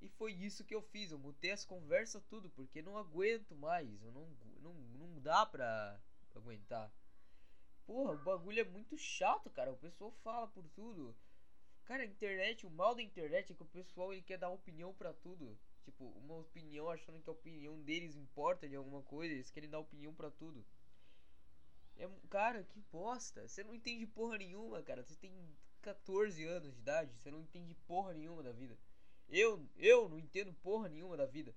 E 0.00 0.08
foi 0.08 0.32
isso 0.32 0.64
que 0.64 0.74
eu 0.74 0.82
fiz, 0.82 1.10
eu 1.10 1.18
mutei 1.18 1.50
as 1.50 1.64
conversas 1.64 2.22
tudo, 2.26 2.48
porque 2.50 2.80
não 2.80 2.96
aguento 2.96 3.54
mais, 3.56 4.00
eu 4.02 4.12
não, 4.12 4.26
não, 4.60 4.74
não 4.74 5.20
dá 5.20 5.44
pra 5.44 6.00
aguentar. 6.36 6.92
Porra, 7.84 8.12
o 8.12 8.22
bagulho 8.22 8.60
é 8.60 8.64
muito 8.64 8.96
chato, 8.96 9.50
cara, 9.50 9.72
o 9.72 9.76
pessoal 9.76 10.12
fala 10.22 10.46
por 10.46 10.68
tudo. 10.68 11.16
Cara, 11.84 12.02
a 12.02 12.06
internet, 12.06 12.66
o 12.66 12.70
mal 12.70 12.94
da 12.94 13.02
internet 13.02 13.50
é 13.50 13.56
que 13.56 13.62
o 13.62 13.66
pessoal 13.66 14.12
ele 14.12 14.22
quer 14.22 14.36
dar 14.36 14.50
opinião 14.50 14.92
para 14.92 15.12
tudo. 15.14 15.58
Tipo, 15.82 16.04
uma 16.18 16.34
opinião 16.34 16.90
achando 16.90 17.20
que 17.22 17.30
a 17.30 17.32
opinião 17.32 17.80
deles 17.80 18.14
importa 18.14 18.68
de 18.68 18.76
alguma 18.76 19.02
coisa, 19.02 19.32
eles 19.32 19.50
querem 19.50 19.70
dar 19.70 19.78
opinião 19.78 20.14
para 20.14 20.30
tudo. 20.30 20.64
É, 21.98 22.08
cara, 22.30 22.62
que 22.62 22.80
bosta. 22.92 23.46
Você 23.46 23.64
não 23.64 23.74
entende 23.74 24.06
porra 24.06 24.38
nenhuma, 24.38 24.82
cara. 24.82 25.02
Você 25.02 25.16
tem 25.16 25.32
14 25.82 26.44
anos 26.44 26.72
de 26.72 26.78
idade, 26.78 27.16
você 27.16 27.30
não 27.30 27.40
entende 27.40 27.74
porra 27.86 28.14
nenhuma 28.14 28.42
da 28.42 28.52
vida. 28.52 28.78
Eu, 29.28 29.66
eu 29.76 30.08
não 30.08 30.18
entendo 30.18 30.52
porra 30.54 30.88
nenhuma 30.88 31.16
da 31.16 31.26
vida. 31.26 31.54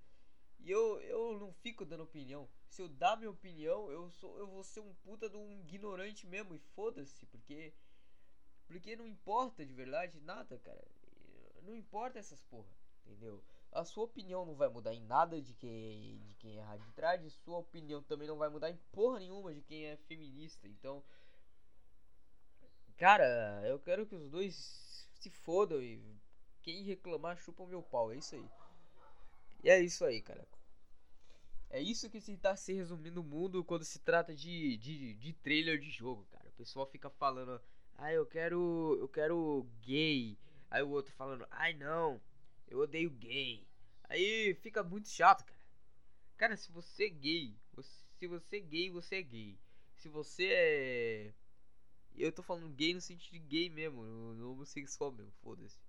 E 0.60 0.70
eu, 0.70 1.00
eu 1.02 1.40
não 1.40 1.54
fico 1.54 1.86
dando 1.86 2.04
opinião. 2.04 2.48
Se 2.70 2.82
eu 2.82 2.88
dar 2.88 3.18
minha 3.18 3.32
opinião, 3.32 3.90
eu 3.92 4.10
sou 4.12 4.38
eu 4.38 4.48
vou 4.48 4.64
ser 4.64 4.80
um 4.80 4.94
puta 4.96 5.30
de 5.30 5.36
um 5.36 5.60
ignorante 5.62 6.28
mesmo 6.28 6.54
e 6.54 6.60
foda-se, 6.60 7.26
porque 7.28 7.74
porque 8.68 8.96
não 8.96 9.08
importa 9.08 9.66
de 9.66 9.74
verdade 9.74 10.20
nada, 10.22 10.58
cara. 10.60 10.86
Não 11.64 11.76
importa 11.76 12.20
essas 12.20 12.42
porra, 12.44 12.70
entendeu? 13.06 13.44
A 13.72 13.86
sua 13.86 14.04
opinião 14.04 14.46
não 14.46 14.56
vai 14.56 14.68
mudar 14.68 14.94
em 14.94 15.02
nada 15.02 15.42
de 15.42 15.54
quem, 15.54 16.20
de 16.26 16.36
quem 16.36 16.58
é 16.58 16.62
raditrade, 16.62 17.30
sua 17.30 17.58
opinião 17.58 18.04
também 18.04 18.28
não 18.28 18.38
vai 18.38 18.50
mudar 18.50 18.70
em 18.70 18.78
porra 18.92 19.20
nenhuma 19.20 19.54
de 19.54 19.62
quem 19.62 19.86
é 19.86 19.98
feminista. 19.98 20.68
Então, 20.68 21.04
cara, 22.98 23.62
eu 23.66 23.80
quero 23.80 24.06
que 24.06 24.16
os 24.16 24.30
dois 24.30 25.08
se 25.20 25.30
fodam 25.30 25.82
e 25.82 26.04
quem 26.62 26.84
reclamar 26.84 27.38
chupa 27.38 27.64
o 27.64 27.68
meu 27.68 27.82
pau, 27.82 28.12
é 28.12 28.18
isso 28.18 28.36
aí. 28.36 28.50
E 29.64 29.70
é 29.70 29.80
isso 29.80 30.04
aí, 30.04 30.22
cara. 30.22 30.46
É 31.70 31.80
isso 31.80 32.10
que 32.10 32.20
se 32.20 32.36
tá 32.36 32.56
se 32.56 32.74
resumindo 32.74 33.22
o 33.22 33.24
mundo 33.24 33.64
quando 33.64 33.86
se 33.86 34.00
trata 34.00 34.36
de, 34.36 34.76
de, 34.78 35.14
de 35.14 35.34
trailer 35.34 35.80
de 35.80 35.90
jogo, 35.90 36.28
cara. 36.30 36.50
O 36.50 36.54
pessoal 36.54 36.86
fica 36.86 37.10
falando, 37.10 37.62
ah, 37.98 38.12
eu 38.12 38.26
quero. 38.26 38.98
eu 39.00 39.08
quero 39.08 39.66
gay. 39.82 40.38
Aí 40.70 40.84
o 40.84 40.90
outro 40.90 41.14
falando, 41.14 41.48
ai 41.50 41.74
não, 41.74 42.20
eu 42.72 42.80
odeio 42.80 43.10
gay. 43.12 43.68
Aí 44.06 44.56
fica 44.56 44.82
muito 44.82 45.10
chato, 45.10 45.46
cara. 45.46 45.62
Cara, 46.38 46.58
se 46.58 46.72
você 46.72 47.06
é 47.06 47.10
gay, 47.10 47.56
se 48.18 48.28
você 48.28 48.58
é 48.58 48.60
gay, 48.62 48.90
você 48.90 49.16
é 49.18 49.22
gay. 49.22 49.60
Se 49.98 50.08
você 50.08 50.48
é. 50.52 51.34
Eu 52.16 52.32
tô 52.32 52.42
falando 52.42 52.74
gay 52.74 52.94
no 52.94 53.02
sentido 53.02 53.34
de 53.34 53.40
gay 53.40 53.70
mesmo, 53.70 54.04
no, 54.04 54.34
no 54.36 54.52
homossexual 54.54 55.12
mesmo, 55.12 55.32
foda-se. 55.42 55.80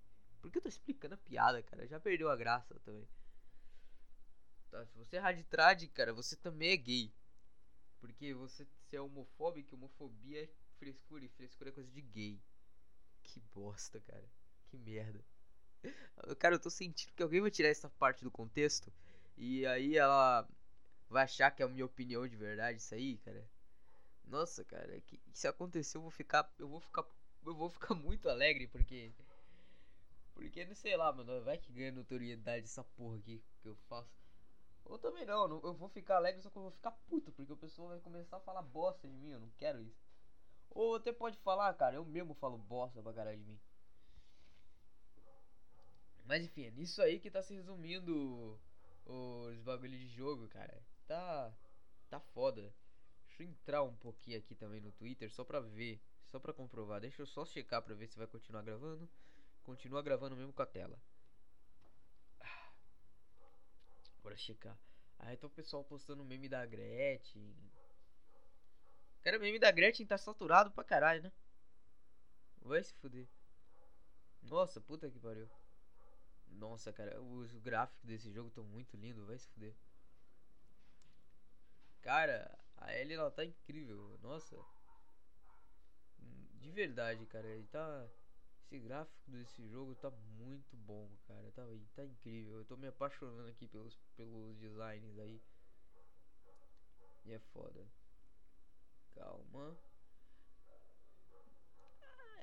Porque 0.41 0.57
eu 0.57 0.61
tô 0.61 0.67
explicando 0.67 1.15
a 1.15 1.17
piada, 1.17 1.63
cara. 1.63 1.87
Já 1.87 1.99
perdeu 1.99 2.29
a 2.29 2.35
graça 2.35 2.77
também. 2.81 3.07
Tá, 4.69 4.85
se 4.85 4.97
você 4.97 5.15
é 5.17 5.19
raditrade, 5.19 5.87
cara, 5.87 6.13
você 6.13 6.35
também 6.35 6.71
é 6.71 6.77
gay. 6.77 7.13
Porque 7.99 8.33
você, 8.33 8.67
você 8.81 8.97
é 8.97 9.01
homofóbico, 9.01 9.75
homofobia 9.75 10.43
é 10.43 10.49
frescura 10.77 11.23
e 11.23 11.29
frescura 11.29 11.69
é 11.69 11.73
coisa 11.73 11.91
de 11.91 12.01
gay. 12.01 12.41
Que 13.23 13.39
bosta, 13.39 14.01
cara. 14.01 14.29
que 14.65 14.77
merda. 14.77 15.23
Cara, 16.39 16.55
eu 16.55 16.59
tô 16.59 16.69
sentindo 16.69 17.13
que 17.13 17.23
alguém 17.23 17.41
vai 17.41 17.51
tirar 17.51 17.69
essa 17.69 17.89
parte 17.89 18.23
do 18.23 18.31
contexto. 18.31 18.91
E 19.37 19.65
aí 19.65 19.97
ela 19.97 20.47
vai 21.09 21.23
achar 21.23 21.51
que 21.51 21.61
é 21.61 21.65
a 21.65 21.69
minha 21.69 21.85
opinião 21.85 22.27
de 22.27 22.35
verdade 22.35 22.79
isso 22.79 22.93
aí, 22.93 23.17
cara. 23.17 23.47
Nossa, 24.25 24.63
cara, 24.63 24.99
que 25.01 25.19
se 25.33 25.47
acontecer 25.47 25.97
eu 25.97 26.01
vou 26.01 26.11
ficar. 26.11 26.51
Eu 26.57 26.67
vou 26.67 26.79
ficar. 26.79 27.05
Eu 27.45 27.55
vou 27.55 27.69
ficar 27.69 27.93
muito 27.93 28.29
alegre 28.29 28.67
porque. 28.67 29.11
Porque 30.33 30.65
não 30.65 30.75
sei 30.75 30.95
lá, 30.95 31.11
mano. 31.11 31.43
Vai 31.43 31.57
que 31.57 31.71
ganha 31.71 31.91
notoriedade 31.91 32.65
essa 32.65 32.83
porra 32.83 33.17
aqui 33.17 33.43
que 33.61 33.67
eu 33.67 33.75
faço. 33.89 34.23
Ou 34.85 34.97
também 34.97 35.25
não, 35.25 35.49
eu 35.63 35.73
vou 35.73 35.87
ficar 35.87 36.17
alegre, 36.17 36.41
só 36.41 36.49
que 36.49 36.57
eu 36.57 36.63
vou 36.63 36.71
ficar 36.71 36.91
puto, 36.91 37.31
porque 37.31 37.53
o 37.53 37.57
pessoal 37.57 37.89
vai 37.89 37.99
começar 37.99 38.37
a 38.37 38.41
falar 38.41 38.61
bosta 38.61 39.07
de 39.07 39.15
mim, 39.15 39.29
eu 39.29 39.39
não 39.39 39.49
quero 39.57 39.81
isso. 39.81 40.03
Ou 40.69 40.95
até 40.95 41.13
pode 41.13 41.37
falar, 41.37 41.73
cara, 41.75 41.95
eu 41.95 42.05
mesmo 42.05 42.33
falo 42.33 42.57
bosta 42.57 43.01
pra 43.01 43.13
caralho 43.13 43.37
de 43.37 43.45
mim. 43.45 43.59
Mas 46.25 46.43
enfim, 46.43 46.65
é 46.65 46.71
nisso 46.71 47.01
aí 47.01 47.19
que 47.19 47.29
tá 47.29 47.41
se 47.41 47.53
resumindo 47.53 48.59
os 49.05 49.61
bagulho 49.61 49.97
de 49.97 50.07
jogo, 50.07 50.47
cara. 50.47 50.81
Tá. 51.05 51.53
Tá 52.09 52.19
foda. 52.19 52.73
Deixa 53.27 53.43
eu 53.43 53.47
entrar 53.47 53.83
um 53.83 53.95
pouquinho 53.95 54.37
aqui 54.37 54.55
também 54.55 54.79
no 54.79 54.91
Twitter 54.91 55.31
só 55.31 55.43
pra 55.43 55.59
ver. 55.59 56.01
Só 56.27 56.39
pra 56.39 56.53
comprovar. 56.53 57.01
Deixa 57.01 57.21
eu 57.21 57.25
só 57.25 57.45
checar 57.45 57.81
pra 57.81 57.95
ver 57.95 58.07
se 58.07 58.17
vai 58.17 58.27
continuar 58.27 58.61
gravando. 58.63 59.09
Continua 59.63 60.01
gravando 60.01 60.35
mesmo 60.35 60.53
com 60.53 60.61
a 60.61 60.65
tela. 60.65 60.99
Bora 64.21 64.37
checar. 64.37 64.77
Aí 65.19 65.35
tá 65.37 65.47
o 65.47 65.49
pessoal 65.49 65.83
postando 65.83 66.23
meme 66.23 66.47
da 66.47 66.65
Gretchen. 66.65 67.53
Cara, 69.21 69.37
o 69.37 69.41
meme 69.41 69.59
da 69.59 69.71
Gretchen 69.71 70.05
tá 70.05 70.17
saturado 70.17 70.71
pra 70.71 70.83
caralho, 70.83 71.23
né? 71.23 71.31
Vai 72.61 72.83
se 72.83 72.93
fuder. 72.95 73.27
Nossa, 74.41 74.81
puta 74.81 75.09
que 75.09 75.19
pariu. 75.19 75.49
Nossa, 76.53 76.91
cara, 76.93 77.21
os 77.21 77.53
gráficos 77.57 78.03
desse 78.05 78.31
jogo 78.31 78.49
estão 78.49 78.63
muito 78.63 78.95
lindos, 78.97 79.25
vai 79.25 79.37
se 79.37 79.47
fuder. 79.49 79.75
Cara, 82.01 82.59
a 82.77 82.93
Ellie 82.93 83.15
ela 83.15 83.31
tá 83.31 83.45
incrível, 83.45 84.19
nossa. 84.21 84.57
De 86.61 86.71
verdade, 86.71 87.25
cara, 87.25 87.47
ele 87.47 87.67
tá. 87.67 88.07
Esse 88.63 88.79
gráfico 88.79 89.19
desse 89.27 89.67
jogo 89.67 89.93
tá 89.95 90.09
muito 90.09 90.75
bom, 90.77 91.09
cara. 91.27 91.51
Tá, 91.51 91.63
tá 91.93 92.05
incrível. 92.05 92.57
Eu 92.57 92.65
tô 92.65 92.77
me 92.77 92.87
apaixonando 92.87 93.49
aqui 93.49 93.67
pelos, 93.67 93.95
pelos 94.15 94.57
designs 94.57 95.17
aí. 95.19 95.41
E 97.25 97.33
é 97.33 97.39
foda. 97.39 97.85
Calma. 99.13 99.77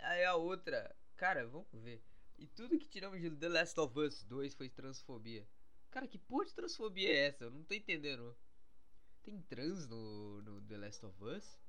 Aí 0.03 0.25
a 0.25 0.35
outra. 0.35 0.95
Cara, 1.17 1.47
vamos 1.47 1.69
ver. 1.73 2.03
E 2.41 2.47
tudo 2.47 2.79
que 2.79 2.87
tiramos 2.87 3.21
de 3.21 3.31
The 3.31 3.51
Last 3.51 3.79
of 3.79 3.99
Us 3.99 4.25
2 4.25 4.55
foi 4.55 4.71
transfobia. 4.71 5.47
Cara, 5.91 6.09
que 6.09 6.17
porra 6.17 6.47
de 6.47 6.55
transfobia 6.55 7.11
é 7.11 7.27
essa? 7.27 7.45
Eu 7.45 7.51
não 7.51 7.63
tô 7.63 7.75
entendendo. 7.75 8.35
Tem 9.23 9.43
trans 9.43 9.87
no, 9.87 10.41
no 10.41 10.63
The 10.63 10.79
Last 10.79 11.05
of 11.05 11.23
Us? 11.23 11.61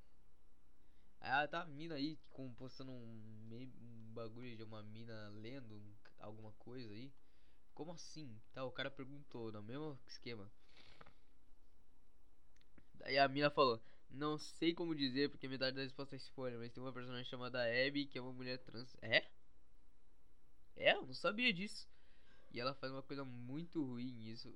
Ah, 1.19 1.45
tá 1.45 1.63
a 1.63 1.65
mina 1.65 1.95
aí 1.95 2.17
com, 2.29 2.53
postando 2.53 2.89
um, 2.89 3.49
um 3.51 4.13
bagulho 4.13 4.55
de 4.55 4.63
uma 4.63 4.81
mina 4.81 5.29
lendo 5.41 5.75
um, 5.75 5.93
alguma 6.19 6.53
coisa 6.53 6.89
aí. 6.93 7.11
Como 7.73 7.91
assim? 7.91 8.39
Tá, 8.53 8.63
o 8.63 8.71
cara 8.71 8.89
perguntou, 8.89 9.51
no 9.51 9.61
mesmo 9.61 9.99
esquema. 10.07 10.49
Daí 12.93 13.19
a 13.19 13.27
mina 13.27 13.49
falou: 13.49 13.83
Não 14.09 14.37
sei 14.37 14.73
como 14.73 14.95
dizer 14.95 15.29
porque 15.29 15.49
metade 15.49 15.75
da 15.75 15.83
resposta 15.83 16.15
é 16.15 16.17
spoiler, 16.17 16.57
mas 16.57 16.71
tem 16.71 16.81
uma 16.81 16.93
personagem 16.93 17.25
chamada 17.25 17.59
Abby 17.61 18.05
que 18.05 18.17
é 18.17 18.21
uma 18.21 18.31
mulher 18.31 18.57
trans. 18.59 18.95
É? 19.01 19.29
É, 20.75 20.93
eu 20.93 21.03
não 21.03 21.13
sabia 21.13 21.53
disso. 21.53 21.87
E 22.51 22.59
ela 22.59 22.73
faz 22.73 22.91
uma 22.91 23.01
coisa 23.01 23.23
muito 23.23 23.83
ruim 23.83 24.27
isso. 24.27 24.53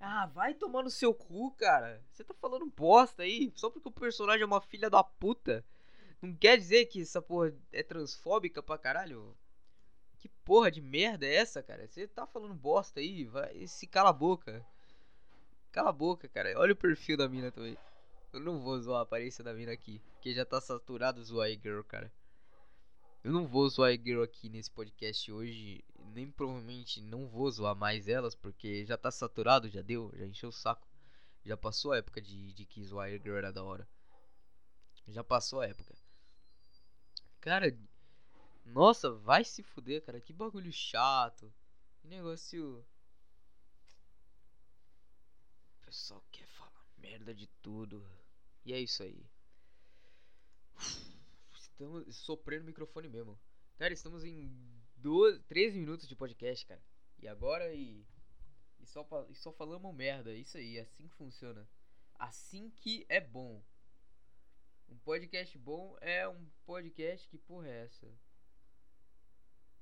Ah, 0.00 0.26
vai 0.26 0.52
tomar 0.52 0.82
no 0.82 0.90
seu 0.90 1.14
cu, 1.14 1.52
cara. 1.52 2.02
Você 2.10 2.24
tá 2.24 2.34
falando 2.34 2.66
bosta 2.66 3.22
aí. 3.22 3.52
Só 3.54 3.70
porque 3.70 3.88
o 3.88 3.92
personagem 3.92 4.42
é 4.42 4.46
uma 4.46 4.60
filha 4.60 4.90
da 4.90 5.02
puta. 5.04 5.64
Não 6.20 6.34
quer 6.34 6.56
dizer 6.58 6.86
que 6.86 7.02
essa 7.02 7.22
porra 7.22 7.54
é 7.72 7.82
transfóbica 7.84 8.60
pra 8.62 8.76
caralho. 8.76 9.36
Que 10.18 10.28
porra 10.44 10.70
de 10.70 10.80
merda 10.80 11.24
é 11.24 11.34
essa, 11.34 11.62
cara? 11.62 11.86
Você 11.86 12.08
tá 12.08 12.26
falando 12.26 12.54
bosta 12.54 12.98
aí. 12.98 13.24
Vai 13.24 13.66
se 13.68 13.86
cala 13.86 14.10
a 14.10 14.12
boca. 14.12 14.66
Cala 15.70 15.90
a 15.90 15.92
boca, 15.92 16.28
cara. 16.28 16.52
Olha 16.58 16.72
o 16.72 16.76
perfil 16.76 17.16
da 17.16 17.28
mina 17.28 17.52
também. 17.52 17.78
Eu 18.32 18.40
não 18.40 18.60
vou 18.60 18.80
zoar 18.80 19.00
a 19.00 19.02
aparência 19.02 19.44
da 19.44 19.54
mina 19.54 19.70
aqui. 19.70 20.00
Porque 20.14 20.34
já 20.34 20.44
tá 20.44 20.60
saturado 20.60 21.22
zoar 21.22 21.46
a 21.46 21.50
girl, 21.50 21.82
cara. 21.82 22.10
Eu 23.24 23.30
não 23.30 23.46
vou 23.46 23.68
zoar 23.68 23.90
a 23.90 23.96
Girl 23.96 24.22
aqui 24.22 24.48
nesse 24.48 24.70
podcast 24.70 25.30
hoje. 25.30 25.84
Nem 26.12 26.28
provavelmente 26.28 27.00
não 27.00 27.28
vou 27.28 27.48
zoar 27.50 27.74
mais 27.74 28.08
elas. 28.08 28.34
Porque 28.34 28.84
já 28.84 28.96
tá 28.96 29.10
saturado, 29.12 29.68
já 29.68 29.80
deu, 29.80 30.12
já 30.16 30.26
encheu 30.26 30.48
o 30.48 30.52
saco. 30.52 30.88
Já 31.44 31.56
passou 31.56 31.92
a 31.92 31.98
época 31.98 32.20
de, 32.20 32.52
de 32.52 32.66
que 32.66 32.84
zoar 32.84 33.08
a 33.08 33.10
Girl 33.12 33.36
era 33.36 33.52
da 33.52 33.62
hora. 33.62 33.88
Já 35.06 35.22
passou 35.22 35.60
a 35.60 35.66
época. 35.66 35.94
Cara, 37.40 37.76
nossa, 38.64 39.10
vai 39.10 39.44
se 39.44 39.62
fuder, 39.62 40.02
cara. 40.04 40.20
Que 40.20 40.32
bagulho 40.32 40.72
chato. 40.72 41.52
Que 42.00 42.08
negócio. 42.08 42.84
O 45.80 45.86
pessoal 45.86 46.24
quer 46.32 46.46
falar 46.46 46.84
merda 46.98 47.32
de 47.32 47.46
tudo. 47.60 48.04
E 48.64 48.72
é 48.72 48.80
isso 48.80 49.02
aí. 49.02 49.24
Estamos 51.82 52.16
soprando 52.16 52.62
o 52.62 52.66
microfone 52.66 53.08
mesmo. 53.08 53.36
Cara, 53.76 53.92
estamos 53.92 54.22
em 54.22 54.56
12, 54.98 55.40
13 55.40 55.80
minutos 55.80 56.06
de 56.06 56.14
podcast, 56.14 56.64
cara. 56.64 56.80
E 57.18 57.26
agora 57.26 57.74
e. 57.74 58.06
E 58.78 58.86
só, 58.86 59.04
e 59.28 59.34
só 59.34 59.50
falamos 59.52 59.92
merda. 59.92 60.32
Isso 60.32 60.56
aí, 60.56 60.78
é 60.78 60.82
assim 60.82 61.08
que 61.08 61.16
funciona. 61.16 61.68
Assim 62.14 62.70
que 62.70 63.04
é 63.08 63.20
bom. 63.20 63.60
Um 64.88 64.96
podcast 64.98 65.58
bom 65.58 65.96
é 66.00 66.28
um 66.28 66.48
podcast 66.64 67.28
que 67.28 67.36
porra 67.36 67.66
é 67.66 67.82
essa? 67.82 68.06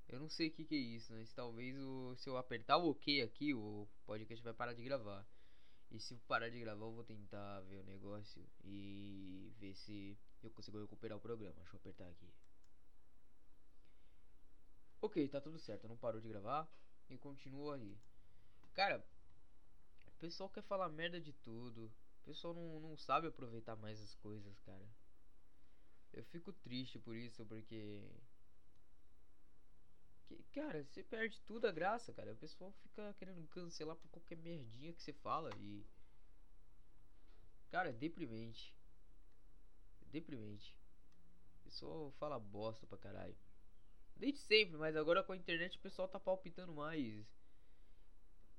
Eu 0.08 0.18
não 0.18 0.28
sei 0.30 0.48
o 0.48 0.52
que, 0.52 0.64
que 0.64 0.74
é 0.74 0.78
isso, 0.78 1.12
mas 1.12 1.30
talvez 1.34 1.78
o, 1.78 2.16
se 2.16 2.30
eu 2.30 2.38
apertar 2.38 2.78
o 2.78 2.88
OK 2.88 3.20
aqui, 3.20 3.52
o 3.52 3.86
podcast 4.06 4.42
vai 4.42 4.54
parar 4.54 4.72
de 4.72 4.82
gravar. 4.82 5.26
E 5.90 5.98
se 5.98 6.14
parar 6.28 6.48
de 6.48 6.60
gravar, 6.60 6.84
eu 6.84 6.92
vou 6.92 7.04
tentar 7.04 7.60
ver 7.62 7.76
o 7.76 7.82
negócio 7.82 8.46
e 8.62 9.52
ver 9.58 9.74
se 9.74 10.16
eu 10.42 10.50
consigo 10.50 10.80
recuperar 10.80 11.18
o 11.18 11.20
programa. 11.20 11.56
Deixa 11.56 11.74
eu 11.74 11.80
apertar 11.80 12.08
aqui. 12.08 12.32
Ok, 15.00 15.28
tá 15.28 15.40
tudo 15.40 15.58
certo. 15.58 15.88
Não 15.88 15.96
parou 15.96 16.20
de 16.20 16.28
gravar 16.28 16.70
e 17.08 17.18
continua 17.18 17.74
aí. 17.74 17.98
Cara, 18.72 19.04
o 20.06 20.10
pessoal 20.20 20.48
quer 20.48 20.62
falar 20.62 20.88
merda 20.88 21.20
de 21.20 21.32
tudo. 21.32 21.92
O 22.22 22.24
pessoal 22.24 22.54
não, 22.54 22.78
não 22.80 22.96
sabe 22.96 23.26
aproveitar 23.26 23.74
mais 23.76 24.00
as 24.00 24.14
coisas, 24.14 24.58
cara. 24.60 24.88
Eu 26.12 26.24
fico 26.24 26.52
triste 26.52 26.98
por 26.98 27.16
isso, 27.16 27.44
porque. 27.46 28.02
Que, 30.30 30.44
cara, 30.52 30.84
você 30.84 31.02
perde 31.02 31.40
tudo 31.40 31.66
a 31.66 31.72
graça, 31.72 32.12
cara. 32.12 32.32
O 32.32 32.36
pessoal 32.36 32.70
fica 32.84 33.12
querendo 33.14 33.44
cancelar 33.48 33.96
por 33.96 34.08
qualquer 34.10 34.36
merdinha 34.36 34.92
que 34.92 35.02
você 35.02 35.12
fala 35.12 35.50
e. 35.58 35.84
Cara, 37.68 37.88
é 37.88 37.92
deprimente. 37.92 38.72
É 40.02 40.04
deprimente. 40.04 40.78
O 41.58 41.64
pessoal 41.64 42.12
fala 42.12 42.38
bosta 42.38 42.86
pra 42.86 42.96
caralho. 42.96 43.36
Desde 44.14 44.38
sempre, 44.38 44.76
mas 44.76 44.94
agora 44.94 45.24
com 45.24 45.32
a 45.32 45.36
internet 45.36 45.76
o 45.76 45.80
pessoal 45.80 46.06
tá 46.06 46.20
palpitando 46.20 46.72
mais. 46.72 47.26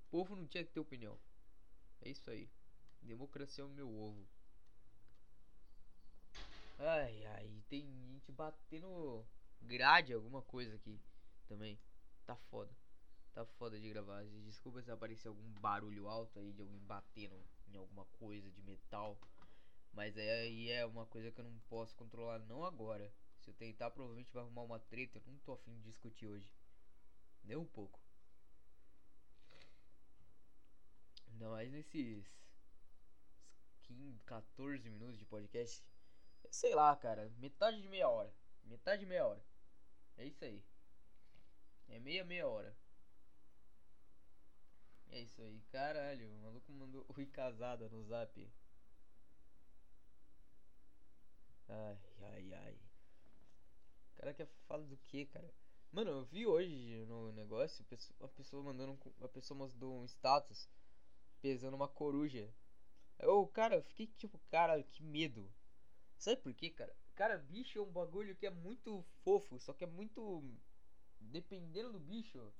O 0.07 0.09
povo 0.09 0.35
não 0.35 0.45
tinha 0.47 0.65
que 0.65 0.73
ter 0.73 0.79
opinião. 0.81 1.17
É 2.01 2.09
isso 2.09 2.29
aí. 2.29 2.49
Democracia 3.01 3.63
é 3.63 3.67
o 3.67 3.69
meu 3.69 3.89
ovo. 3.89 4.27
Ai, 6.79 7.25
ai, 7.27 7.63
tem 7.69 7.81
gente 8.11 8.29
batendo 8.33 9.25
grade 9.61 10.13
alguma 10.13 10.41
coisa 10.41 10.75
aqui 10.75 10.99
também. 11.51 11.77
Tá 12.25 12.35
foda. 12.35 12.73
Tá 13.33 13.45
foda 13.45 13.77
de 13.77 13.89
gravar. 13.89 14.23
Desculpa 14.45 14.81
se 14.81 14.89
aparecer 14.89 15.27
algum 15.27 15.49
barulho 15.59 16.07
alto 16.07 16.39
aí 16.39 16.53
de 16.53 16.61
alguém 16.61 16.79
batendo 16.79 17.45
em 17.67 17.75
alguma 17.75 18.05
coisa 18.05 18.49
de 18.49 18.61
metal. 18.61 19.19
Mas 19.93 20.17
aí 20.17 20.71
é 20.71 20.85
uma 20.85 21.05
coisa 21.05 21.29
que 21.29 21.41
eu 21.41 21.45
não 21.45 21.59
posso 21.67 21.93
controlar 21.95 22.39
não 22.39 22.63
agora. 22.63 23.13
Se 23.39 23.49
eu 23.49 23.53
tentar, 23.53 23.91
provavelmente 23.91 24.31
vai 24.31 24.43
arrumar 24.43 24.61
uma 24.61 24.79
treta. 24.79 25.19
Eu 25.19 25.23
não 25.33 25.39
tô 25.39 25.51
afim 25.51 25.75
de 25.75 25.83
discutir 25.83 26.25
hoje. 26.25 26.49
Nem 27.43 27.57
um 27.57 27.65
pouco. 27.65 27.99
Ainda 31.31 31.49
mais 31.49 31.69
nesses 31.69 32.25
15, 33.83 34.23
14 34.23 34.89
minutos 34.89 35.17
de 35.17 35.25
podcast. 35.25 35.83
Sei 36.49 36.73
lá, 36.73 36.95
cara. 36.95 37.29
Metade 37.39 37.81
de 37.81 37.89
meia 37.89 38.07
hora. 38.07 38.33
Metade 38.63 39.01
de 39.01 39.05
meia 39.05 39.25
hora. 39.25 39.43
É 40.17 40.25
isso 40.25 40.45
aí. 40.45 40.63
É 41.91 41.99
meia 41.99 42.23
meia 42.23 42.47
hora. 42.47 42.75
É 45.09 45.19
isso 45.21 45.41
aí. 45.41 45.61
Caralho, 45.71 46.31
o 46.31 46.39
maluco 46.39 46.71
mandou 46.71 47.05
Rui 47.11 47.25
Casada 47.25 47.89
no 47.89 48.01
zap. 48.03 48.49
Ai, 51.67 51.97
ai, 52.21 52.53
ai. 52.53 52.79
O 54.13 54.17
cara 54.17 54.33
quer 54.33 54.47
falar 54.67 54.85
do 54.85 54.97
que, 54.97 55.25
cara? 55.25 55.53
Mano, 55.91 56.11
eu 56.11 56.23
vi 56.23 56.47
hoje 56.47 57.05
no 57.07 57.33
negócio 57.33 57.85
uma 58.19 58.29
pessoa 58.29 58.63
mandando. 58.63 58.97
Uma 59.19 59.29
pessoa 59.29 59.57
mandou 59.57 59.99
um 59.99 60.05
status 60.05 60.69
pesando 61.41 61.75
uma 61.75 61.87
coruja. 61.87 62.49
Eu, 63.19 63.45
cara, 63.47 63.75
eu 63.75 63.83
fiquei 63.83 64.07
tipo, 64.07 64.39
cara, 64.49 64.81
que 64.81 65.03
medo. 65.03 65.51
Sabe 66.17 66.41
por 66.41 66.53
quê, 66.53 66.69
cara? 66.69 66.95
Cara, 67.15 67.37
bicho 67.37 67.77
é 67.77 67.81
um 67.81 67.91
bagulho 67.91 68.35
que 68.35 68.47
é 68.47 68.49
muito 68.49 69.03
fofo, 69.23 69.59
só 69.59 69.73
que 69.73 69.83
é 69.83 69.87
muito. 69.87 70.41
Dependendo 71.21 71.93
do 71.93 71.99
bicho, 71.99 72.53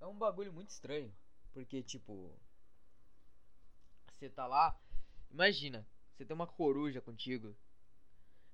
é 0.00 0.06
um 0.06 0.16
bagulho 0.16 0.52
muito 0.52 0.70
estranho. 0.70 1.14
Porque, 1.52 1.82
tipo. 1.82 2.38
Você 4.14 4.28
tá 4.28 4.46
lá. 4.46 4.78
Imagina, 5.30 5.86
você 6.12 6.24
tem 6.24 6.34
uma 6.34 6.46
coruja 6.46 7.00
contigo. 7.00 7.56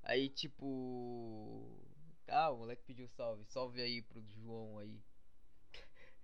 Aí, 0.03 0.29
tipo. 0.29 1.81
Ah, 2.27 2.51
o 2.51 2.59
moleque 2.59 2.83
pediu 2.85 3.09
salve. 3.09 3.45
Salve 3.45 3.81
aí 3.81 4.03
pro 4.03 4.23
João 4.23 4.79
aí. 4.79 5.03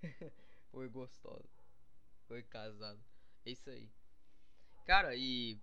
Foi 0.71 0.89
gostoso. 0.89 1.49
Foi 2.27 2.43
casado. 2.43 3.03
É 3.45 3.51
isso 3.51 3.69
aí. 3.71 3.91
Cara, 4.85 5.15
e. 5.17 5.59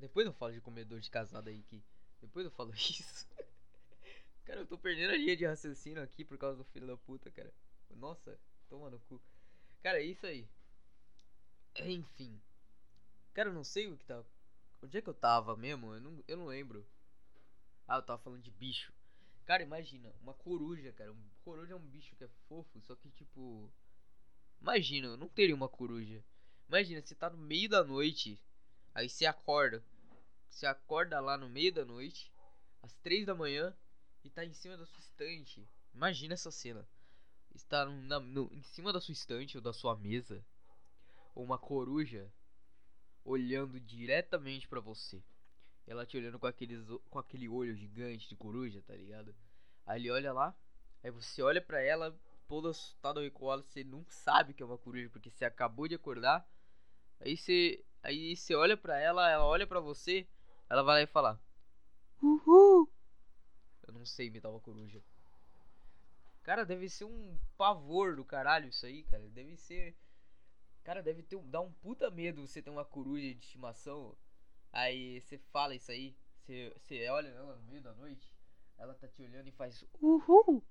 Depois 0.00 0.26
eu 0.26 0.32
falo 0.32 0.52
de 0.52 0.60
comedor 0.60 1.00
de 1.00 1.10
casado 1.10 1.48
aí 1.48 1.62
que. 1.62 1.82
Depois 2.20 2.44
eu 2.44 2.52
falo 2.52 2.72
isso. 2.74 3.26
Cara, 4.50 4.62
eu 4.62 4.66
tô 4.66 4.76
perdendo 4.76 5.12
a 5.12 5.16
linha 5.16 5.36
de 5.36 5.46
raciocínio 5.46 6.02
aqui 6.02 6.24
por 6.24 6.36
causa 6.36 6.58
do 6.58 6.64
filho 6.64 6.86
da 6.86 6.96
puta, 6.96 7.30
cara. 7.30 7.52
Nossa, 7.90 8.36
toma 8.68 8.90
no 8.90 8.98
cu. 9.00 9.22
Cara, 9.80 10.00
é 10.00 10.04
isso 10.04 10.26
aí. 10.26 10.48
Enfim. 11.76 12.40
Cara, 13.32 13.48
eu 13.48 13.52
não 13.52 13.62
sei 13.62 13.86
o 13.86 13.96
que 13.96 14.04
tá. 14.04 14.24
Onde 14.82 14.98
é 14.98 15.00
que 15.00 15.08
eu 15.08 15.14
tava 15.14 15.56
mesmo? 15.56 15.94
Eu 15.94 16.00
não, 16.00 16.24
eu 16.26 16.36
não 16.36 16.46
lembro. 16.46 16.84
Ah, 17.86 17.96
eu 17.96 18.02
tava 18.02 18.20
falando 18.20 18.42
de 18.42 18.50
bicho. 18.50 18.92
Cara, 19.46 19.62
imagina, 19.62 20.12
uma 20.20 20.34
coruja, 20.34 20.92
cara. 20.92 21.12
Um 21.12 21.30
coruja 21.44 21.74
é 21.74 21.76
um 21.76 21.86
bicho 21.86 22.16
que 22.16 22.24
é 22.24 22.28
fofo, 22.48 22.80
só 22.80 22.96
que 22.96 23.08
tipo. 23.10 23.72
Imagina, 24.60 25.08
eu 25.08 25.16
não 25.16 25.28
teria 25.28 25.54
uma 25.54 25.68
coruja. 25.68 26.24
Imagina, 26.68 27.00
você 27.00 27.14
tá 27.14 27.30
no 27.30 27.38
meio 27.38 27.68
da 27.68 27.84
noite. 27.84 28.40
Aí 28.94 29.08
você 29.08 29.26
acorda. 29.26 29.84
Você 30.48 30.66
acorda 30.66 31.20
lá 31.20 31.38
no 31.38 31.48
meio 31.48 31.72
da 31.72 31.84
noite. 31.84 32.32
Às 32.82 32.94
três 32.96 33.24
da 33.24 33.34
manhã. 33.34 33.74
E 34.24 34.30
tá 34.30 34.44
em 34.44 34.52
cima 34.52 34.76
da 34.76 34.86
sua 34.86 35.00
estante. 35.00 35.66
Imagina 35.94 36.34
essa 36.34 36.50
cena. 36.50 36.86
Está 37.54 37.84
na, 37.84 38.20
no, 38.20 38.52
em 38.52 38.62
cima 38.62 38.92
da 38.92 39.00
sua 39.00 39.12
estante 39.12 39.56
ou 39.56 39.62
da 39.62 39.72
sua 39.72 39.96
mesa. 39.96 40.44
Uma 41.34 41.58
coruja 41.58 42.32
olhando 43.24 43.80
diretamente 43.80 44.68
para 44.68 44.80
você. 44.80 45.22
Ela 45.86 46.06
te 46.06 46.16
olhando 46.16 46.38
com, 46.38 46.46
aqueles, 46.46 46.84
com 47.08 47.18
aquele 47.18 47.48
olho 47.48 47.74
gigante 47.74 48.28
de 48.28 48.36
coruja, 48.36 48.82
tá 48.82 48.94
ligado? 48.94 49.34
Aí 49.86 50.00
ele 50.00 50.10
olha 50.10 50.32
lá, 50.32 50.54
aí 51.02 51.10
você 51.10 51.42
olha 51.42 51.60
para 51.60 51.80
ela, 51.80 52.16
todo 52.46 52.68
assustado 52.68 53.20
recuado, 53.20 53.62
você 53.62 53.82
não 53.82 54.04
sabe 54.08 54.54
que 54.54 54.62
é 54.62 54.66
uma 54.66 54.78
coruja 54.78 55.08
porque 55.10 55.30
você 55.30 55.44
acabou 55.44 55.88
de 55.88 55.94
acordar. 55.94 56.46
Aí 57.20 57.36
você, 57.36 57.84
aí 58.02 58.36
você 58.36 58.54
olha 58.54 58.76
para 58.76 58.98
ela, 58.98 59.28
ela 59.30 59.44
olha 59.44 59.66
para 59.66 59.80
você, 59.80 60.26
ela 60.68 60.82
vai 60.82 60.96
lá 60.96 61.02
e 61.02 61.06
fala: 61.06 61.40
Uhul! 62.22 62.88
Não 64.00 64.06
sei 64.06 64.28
imitar 64.28 64.50
uma 64.50 64.60
coruja. 64.60 64.98
Cara, 66.42 66.64
deve 66.64 66.88
ser 66.88 67.04
um 67.04 67.38
pavor 67.58 68.16
do 68.16 68.24
caralho 68.24 68.70
isso 68.70 68.86
aí, 68.86 69.02
cara. 69.02 69.28
Deve 69.28 69.58
ser. 69.58 69.94
Cara, 70.82 71.02
deve 71.02 71.22
ter, 71.22 71.38
dar 71.42 71.60
um 71.60 71.70
puta 71.70 72.10
medo 72.10 72.46
você 72.46 72.62
ter 72.62 72.70
uma 72.70 72.82
coruja 72.82 73.34
de 73.34 73.38
estimação. 73.38 74.16
Aí 74.72 75.20
você 75.20 75.36
fala 75.36 75.74
isso 75.74 75.92
aí, 75.92 76.16
você, 76.46 77.10
olha 77.10 77.28
ela 77.28 77.56
no 77.56 77.62
meio 77.64 77.82
da 77.82 77.92
noite, 77.92 78.32
ela 78.78 78.94
tá 78.94 79.06
te 79.06 79.20
olhando 79.20 79.48
e 79.48 79.52
faz 79.52 79.84
uhul. 80.00 80.64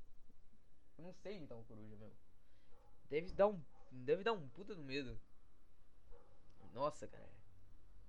Eu 0.97 1.03
não 1.03 1.13
sei 1.13 1.37
imitar 1.37 1.55
uma 1.55 1.65
coruja, 1.65 1.95
meu. 1.97 2.11
Deve 3.11 3.31
dar 3.33 3.47
um, 3.47 3.61
deve 3.91 4.23
dar 4.23 4.33
um 4.33 4.49
puta 4.49 4.73
no 4.73 4.83
medo. 4.83 5.21
Nossa, 6.73 7.07
cara. 7.07 7.29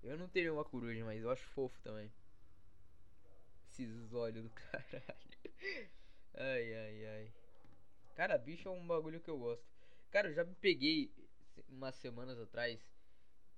Eu 0.02 0.16
não 0.16 0.28
teria 0.30 0.50
uma 0.50 0.64
coruja, 0.64 1.04
mas 1.04 1.22
eu 1.22 1.30
acho 1.30 1.46
fofo 1.48 1.78
também. 1.82 2.10
Esses 3.82 4.12
olhos 4.12 4.44
do 4.44 4.50
caralho. 4.54 5.14
Ai, 6.34 6.74
ai, 6.74 7.06
ai. 7.06 7.32
Cara, 8.14 8.38
bicho 8.38 8.68
é 8.68 8.70
um 8.70 8.86
bagulho 8.86 9.20
que 9.20 9.30
eu 9.30 9.38
gosto. 9.38 9.64
Cara, 10.10 10.28
eu 10.28 10.34
já 10.34 10.44
me 10.44 10.54
peguei 10.54 11.12
umas 11.68 11.94
semanas 11.96 12.38
atrás 12.38 12.80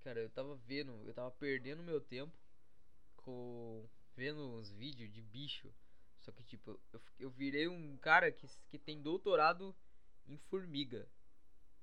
Cara, 0.03 0.19
eu 0.19 0.29
tava 0.31 0.57
vendo, 0.67 1.01
eu 1.07 1.15
tava 1.15 1.31
perdendo 1.31 1.83
meu 1.83 2.01
tempo 2.01 2.33
com 3.19 3.89
vendo 4.17 4.41
uns 4.59 4.73
vídeos 4.73 5.13
de 5.13 5.23
bicho. 5.23 5.73
Só 6.19 6.33
que 6.33 6.43
tipo, 6.43 6.79
eu, 6.93 7.01
eu 7.21 7.31
virei 7.31 7.69
um 7.69 7.97
cara 7.99 8.31
que, 8.33 8.47
que 8.69 8.79
tem 8.79 9.01
doutorado 9.01 9.75
em 10.27 10.37
formiga. 10.37 11.09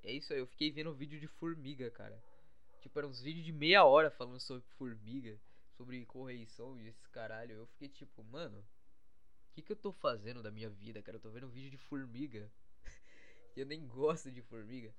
É 0.04 0.12
isso 0.12 0.34
aí, 0.34 0.40
eu 0.40 0.48
fiquei 0.48 0.70
vendo 0.70 0.94
vídeo 0.94 1.20
de 1.20 1.28
formiga, 1.28 1.90
cara. 1.92 2.22
Tipo, 2.82 3.00
eram 3.00 3.10
uns 3.10 3.22
vídeos 3.22 3.46
de 3.46 3.54
meia 3.54 3.86
hora 3.86 4.12
falando 4.12 4.40
sobre 4.40 4.68
formiga, 4.78 5.40
sobre 5.80 6.06
correição 6.06 6.78
e 6.78 6.90
esse 6.90 7.08
caralho. 7.08 7.54
Eu 7.54 7.68
fiquei 7.68 7.88
tipo, 7.88 8.22
mano, 8.26 8.60
o 8.60 9.54
que, 9.54 9.62
que 9.62 9.72
eu 9.72 9.78
tô 9.78 9.94
fazendo 9.94 10.44
da 10.44 10.52
minha 10.52 10.70
vida, 10.70 11.02
cara? 11.02 11.16
Eu 11.16 11.22
tô 11.22 11.30
vendo 11.30 11.48
um 11.48 11.52
vídeo 11.52 11.72
de 11.72 11.78
formiga. 11.78 12.52
eu 13.56 13.66
nem 13.66 13.88
gosto 13.88 14.30
de 14.30 14.42
formiga. 14.42 14.94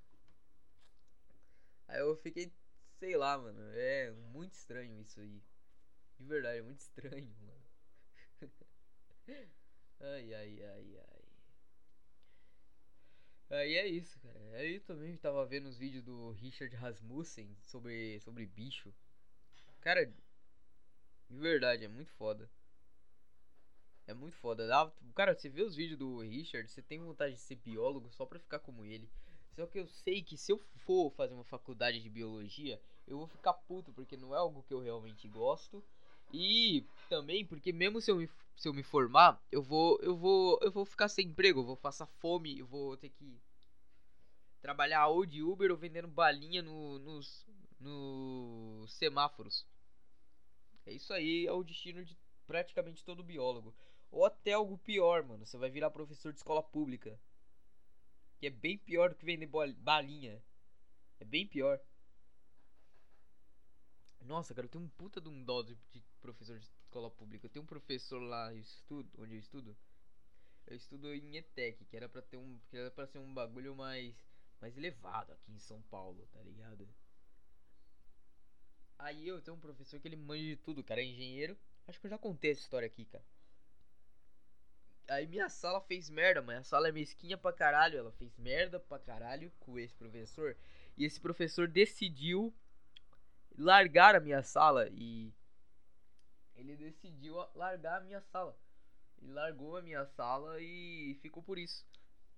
Aí 1.87 1.99
eu 1.99 2.15
fiquei 2.15 2.51
Sei 2.97 3.15
lá, 3.15 3.37
mano. 3.37 3.59
É 3.73 4.11
muito 4.31 4.53
estranho 4.53 4.99
isso 5.01 5.19
aí. 5.19 5.43
De 6.19 6.25
verdade, 6.25 6.59
é 6.59 6.61
muito 6.63 6.79
estranho, 6.79 7.31
mano. 7.39 8.51
ai, 9.99 10.33
ai, 10.33 10.63
ai, 10.63 10.97
ai. 10.99 11.21
Aí 13.49 13.75
é 13.75 13.87
isso, 13.87 14.19
cara. 14.19 14.39
Aí 14.53 14.75
eu 14.75 14.81
também 14.81 15.17
tava 15.17 15.45
vendo 15.45 15.67
os 15.67 15.77
vídeos 15.77 16.03
do 16.03 16.31
Richard 16.31 16.75
Rasmussen 16.75 17.55
sobre, 17.59 18.19
sobre 18.21 18.45
bicho. 18.45 18.93
Cara, 19.81 20.11
de 21.31 21.37
verdade, 21.37 21.85
é 21.85 21.87
muito 21.87 22.11
foda. 22.11 22.49
É 24.05 24.13
muito 24.13 24.35
foda. 24.35 24.67
Cara, 25.15 25.33
você 25.33 25.47
vê 25.47 25.61
os 25.61 25.75
vídeos 25.75 25.97
do 25.97 26.19
Richard, 26.19 26.69
você 26.69 26.81
tem 26.81 26.99
vontade 26.99 27.35
de 27.35 27.39
ser 27.39 27.55
biólogo 27.55 28.11
só 28.11 28.25
pra 28.25 28.37
ficar 28.37 28.59
como 28.59 28.85
ele. 28.85 29.09
Só 29.55 29.65
que 29.65 29.79
eu 29.79 29.87
sei 29.87 30.21
que 30.21 30.37
se 30.37 30.51
eu 30.51 30.59
for 30.85 31.09
fazer 31.11 31.33
uma 31.33 31.45
faculdade 31.45 32.01
de 32.01 32.09
biologia, 32.09 32.81
eu 33.07 33.17
vou 33.17 33.27
ficar 33.27 33.53
puto, 33.53 33.93
porque 33.93 34.17
não 34.17 34.35
é 34.35 34.37
algo 34.37 34.63
que 34.63 34.73
eu 34.73 34.81
realmente 34.81 35.27
gosto. 35.29 35.81
E 36.33 36.85
também 37.09 37.45
porque 37.45 37.71
mesmo 37.71 38.01
se 38.01 38.11
eu 38.11 38.17
me, 38.17 38.29
se 38.55 38.67
eu 38.67 38.73
me 38.73 38.83
formar, 38.83 39.41
eu 39.51 39.61
vou 39.61 39.99
eu 40.01 40.15
vou 40.15 40.59
eu 40.61 40.71
vou 40.71 40.85
ficar 40.85 41.07
sem 41.07 41.27
emprego, 41.27 41.61
eu 41.61 41.65
vou 41.65 41.77
passar 41.77 42.05
fome, 42.05 42.59
eu 42.59 42.65
vou 42.65 42.97
ter 42.97 43.09
que 43.09 43.39
trabalhar 44.61 45.07
ou 45.07 45.25
de 45.25 45.41
Uber 45.41 45.71
ou 45.71 45.77
vendendo 45.77 46.07
balinha 46.07 46.61
no, 46.61 46.99
nos, 46.99 47.45
nos 47.79 48.93
semáforos. 48.93 49.65
É 50.85 50.91
isso 50.91 51.13
aí, 51.13 51.45
é 51.45 51.51
o 51.51 51.63
destino 51.63 52.03
de 52.03 52.17
praticamente 52.45 53.03
todo 53.03 53.23
biólogo. 53.23 53.73
Ou 54.11 54.25
até 54.25 54.53
algo 54.53 54.77
pior, 54.77 55.23
mano. 55.23 55.45
Você 55.45 55.57
vai 55.57 55.69
virar 55.69 55.89
professor 55.89 56.33
de 56.33 56.39
escola 56.39 56.61
pública. 56.61 57.17
Que 58.37 58.47
é 58.47 58.49
bem 58.49 58.77
pior 58.77 59.09
do 59.09 59.15
que 59.15 59.25
vender 59.25 59.49
balinha. 59.77 60.43
É 61.19 61.25
bem 61.25 61.47
pior. 61.47 61.79
Nossa, 64.21 64.53
cara, 64.53 64.65
eu 64.65 64.69
tenho 64.69 64.83
um 64.83 64.89
puta 64.89 65.21
de 65.21 65.29
um 65.29 65.43
dó 65.43 65.61
de, 65.61 65.77
professor 66.21 66.57
de 66.59 66.65
escola 66.65 67.09
pública. 67.09 67.45
Eu 67.45 67.49
tenho 67.49 67.63
um 67.63 67.67
professor 67.67 68.19
lá, 68.19 68.53
eu 68.53 68.59
estudo, 68.59 69.09
onde 69.17 69.35
eu 69.35 69.39
estudo. 69.39 69.77
Eu 70.67 70.75
estudo 70.75 71.13
em 71.13 71.37
ETEC, 71.37 71.85
que 71.85 71.95
era 71.95 72.09
pra 72.09 72.21
ter 72.21 72.37
um. 72.37 72.59
Que 72.69 72.77
era 72.77 72.91
pra 72.91 73.07
ser 73.07 73.19
um 73.19 73.33
bagulho 73.33 73.75
mais. 73.75 74.15
mais 74.59 74.77
elevado 74.77 75.31
aqui 75.31 75.51
em 75.51 75.59
São 75.59 75.81
Paulo, 75.83 76.27
tá 76.31 76.41
ligado? 76.41 76.87
Aí 79.01 79.27
eu 79.27 79.41
tenho 79.41 79.57
um 79.57 79.59
professor 79.59 79.99
que 79.99 80.07
ele 80.07 80.15
manja 80.15 80.43
de 80.43 80.55
tudo, 80.57 80.83
cara, 80.83 81.01
é 81.01 81.03
engenheiro. 81.03 81.57
Acho 81.87 81.99
que 81.99 82.05
eu 82.05 82.11
já 82.11 82.19
contei 82.19 82.51
essa 82.51 82.61
história 82.61 82.85
aqui, 82.85 83.05
cara. 83.05 83.23
Aí 85.07 85.25
minha 85.25 85.49
sala 85.49 85.81
fez 85.81 86.09
merda, 86.09 86.41
mas 86.41 86.59
a 86.59 86.63
sala 86.63 86.87
é 86.87 86.91
mesquinha 86.91 87.35
pra 87.35 87.51
caralho. 87.51 87.97
Ela 87.97 88.11
fez 88.11 88.37
merda 88.37 88.79
pra 88.79 88.99
caralho 88.99 89.51
com 89.59 89.79
esse 89.79 89.95
professor. 89.95 90.55
E 90.95 91.03
esse 91.03 91.19
professor 91.19 91.67
decidiu 91.67 92.53
largar 93.57 94.15
a 94.15 94.19
minha 94.19 94.43
sala 94.43 94.87
e 94.91 95.33
ele 96.55 96.77
decidiu 96.77 97.35
largar 97.55 98.01
a 98.01 98.03
minha 98.03 98.21
sala. 98.21 98.55
Ele 99.19 99.33
largou 99.33 99.77
a 99.77 99.81
minha 99.81 100.05
sala 100.05 100.61
e 100.61 101.17
ficou 101.21 101.41
por 101.41 101.57
isso. 101.57 101.83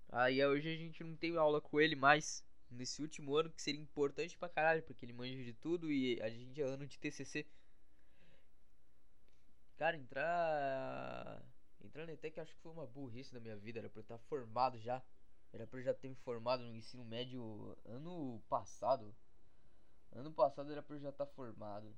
Aí 0.10 0.44
hoje 0.46 0.74
a 0.74 0.78
gente 0.78 1.04
não 1.04 1.16
tem 1.18 1.36
aula 1.36 1.60
com 1.60 1.80
ele 1.80 1.96
mais 1.96 2.44
nesse 2.74 3.02
último 3.02 3.36
ano 3.36 3.50
que 3.50 3.62
seria 3.62 3.82
importante 3.82 4.38
pra 4.38 4.50
caralho, 4.50 4.84
porque 4.84 5.06
ele 5.06 5.14
manja 5.14 5.44
de 5.44 5.54
tudo 5.54 5.92
e 5.92 6.22
a 6.22 6.30
gente 6.30 6.62
é 6.62 6.66
ano 6.66 6.86
de 6.86 6.98
TCC. 7.00 7.46
Cara, 9.78 9.98
entrar 9.98 11.44
entrar 11.84 12.06
na 12.06 12.14
ETEC 12.14 12.40
acho 12.40 12.56
que 12.56 12.62
foi 12.62 12.72
uma 12.72 12.88
burrice 12.88 13.34
na 13.34 13.40
minha 13.40 13.58
vida, 13.58 13.80
era 13.80 13.90
pra 13.90 14.00
eu 14.00 14.04
estar 14.04 14.18
formado 14.18 14.80
já. 14.80 15.04
Era 15.52 15.68
pra 15.68 15.80
eu 15.80 15.84
já 15.84 15.94
ter 15.94 16.10
me 16.10 16.16
formado 16.16 16.64
no 16.64 16.76
ensino 16.76 17.06
médio 17.06 17.78
ano 17.86 18.42
passado. 18.50 19.16
Ano 20.12 20.32
passado 20.32 20.72
era 20.72 20.82
pra 20.82 20.96
eu 20.96 21.00
já 21.00 21.10
estar 21.10 21.28
formado. 21.28 21.96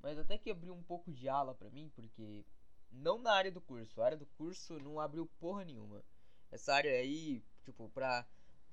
Mas 0.00 0.18
até 0.18 0.38
que 0.38 0.50
abriu 0.50 0.74
um 0.74 0.82
pouco 0.82 1.10
de 1.10 1.28
ala 1.28 1.54
pra 1.54 1.70
mim, 1.70 1.90
porque. 1.94 2.44
Não 2.92 3.18
na 3.18 3.32
área 3.32 3.50
do 3.50 3.60
curso. 3.60 4.00
A 4.00 4.06
área 4.06 4.16
do 4.16 4.26
curso 4.26 4.78
não 4.78 5.00
abriu 5.00 5.26
porra 5.40 5.64
nenhuma. 5.64 6.04
Essa 6.52 6.74
área 6.74 6.92
aí, 6.92 7.42
tipo, 7.64 7.88
pra 7.88 8.24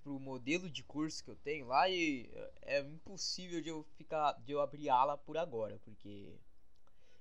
pro 0.03 0.19
modelo 0.19 0.69
de 0.69 0.83
curso 0.83 1.23
que 1.23 1.29
eu 1.29 1.35
tenho 1.35 1.67
lá 1.67 1.89
e 1.89 2.29
é 2.61 2.79
impossível 2.79 3.61
de 3.61 3.69
eu 3.69 3.83
ficar 3.95 4.33
de 4.33 4.51
eu 4.51 4.61
abrir 4.61 4.89
ala 4.89 5.17
por 5.17 5.37
agora, 5.37 5.79
porque 5.79 6.39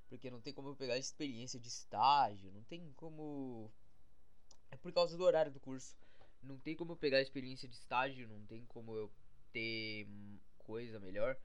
porque 0.08 0.30
não 0.30 0.40
tem 0.40 0.52
como 0.52 0.68
eu 0.70 0.76
pegar 0.76 0.98
experiência 0.98 1.60
de 1.60 1.68
estágio, 1.68 2.50
não 2.52 2.62
tem 2.64 2.92
como 2.94 3.70
é 4.70 4.76
por 4.76 4.92
causa 4.92 5.16
do 5.16 5.24
horário 5.24 5.52
do 5.52 5.60
curso. 5.60 5.96
Não 6.42 6.58
tem 6.58 6.74
como 6.74 6.92
eu 6.92 6.96
pegar 6.96 7.20
experiência 7.20 7.68
de 7.68 7.74
estágio, 7.74 8.28
não 8.28 8.44
tem 8.46 8.64
como 8.66 8.94
eu 8.96 9.12
ter 9.52 10.08
coisa 10.58 10.98
melhor. 10.98 11.36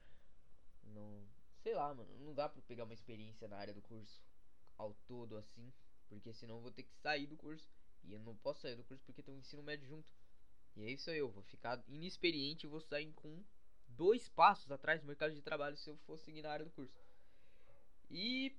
Não, 0.84 1.26
sei 1.62 1.74
lá, 1.74 1.92
mano, 1.94 2.08
não 2.18 2.34
dá 2.34 2.48
para 2.48 2.62
pegar 2.62 2.84
uma 2.84 2.94
experiência 2.94 3.48
na 3.48 3.56
área 3.56 3.74
do 3.74 3.82
curso 3.82 4.22
ao 4.78 4.94
todo 5.06 5.36
assim, 5.36 5.72
porque 6.08 6.32
senão 6.32 6.56
eu 6.56 6.62
vou 6.62 6.70
ter 6.70 6.84
que 6.84 6.94
sair 6.94 7.26
do 7.26 7.36
curso. 7.36 7.68
E 8.04 8.12
eu 8.12 8.20
não 8.20 8.36
posso 8.36 8.60
sair 8.60 8.76
do 8.76 8.84
curso 8.84 9.04
porque 9.04 9.22
tem 9.22 9.34
um 9.34 9.38
ensino 9.38 9.62
médio 9.62 9.86
junto. 9.86 10.08
E 10.76 10.84
é 10.84 10.90
isso 10.90 11.10
aí, 11.10 11.18
eu 11.18 11.30
vou 11.30 11.42
ficar 11.44 11.82
inexperiente 11.88 12.66
e 12.66 12.68
vou 12.68 12.80
sair 12.80 13.10
com 13.14 13.42
dois 13.88 14.28
passos 14.28 14.70
atrás 14.70 15.00
do 15.00 15.06
mercado 15.06 15.34
de 15.34 15.40
trabalho 15.40 15.76
se 15.76 15.88
eu 15.88 15.96
for 15.98 16.18
seguir 16.18 16.42
na 16.42 16.50
área 16.50 16.66
do 16.66 16.70
curso. 16.70 16.94
E 18.10 18.54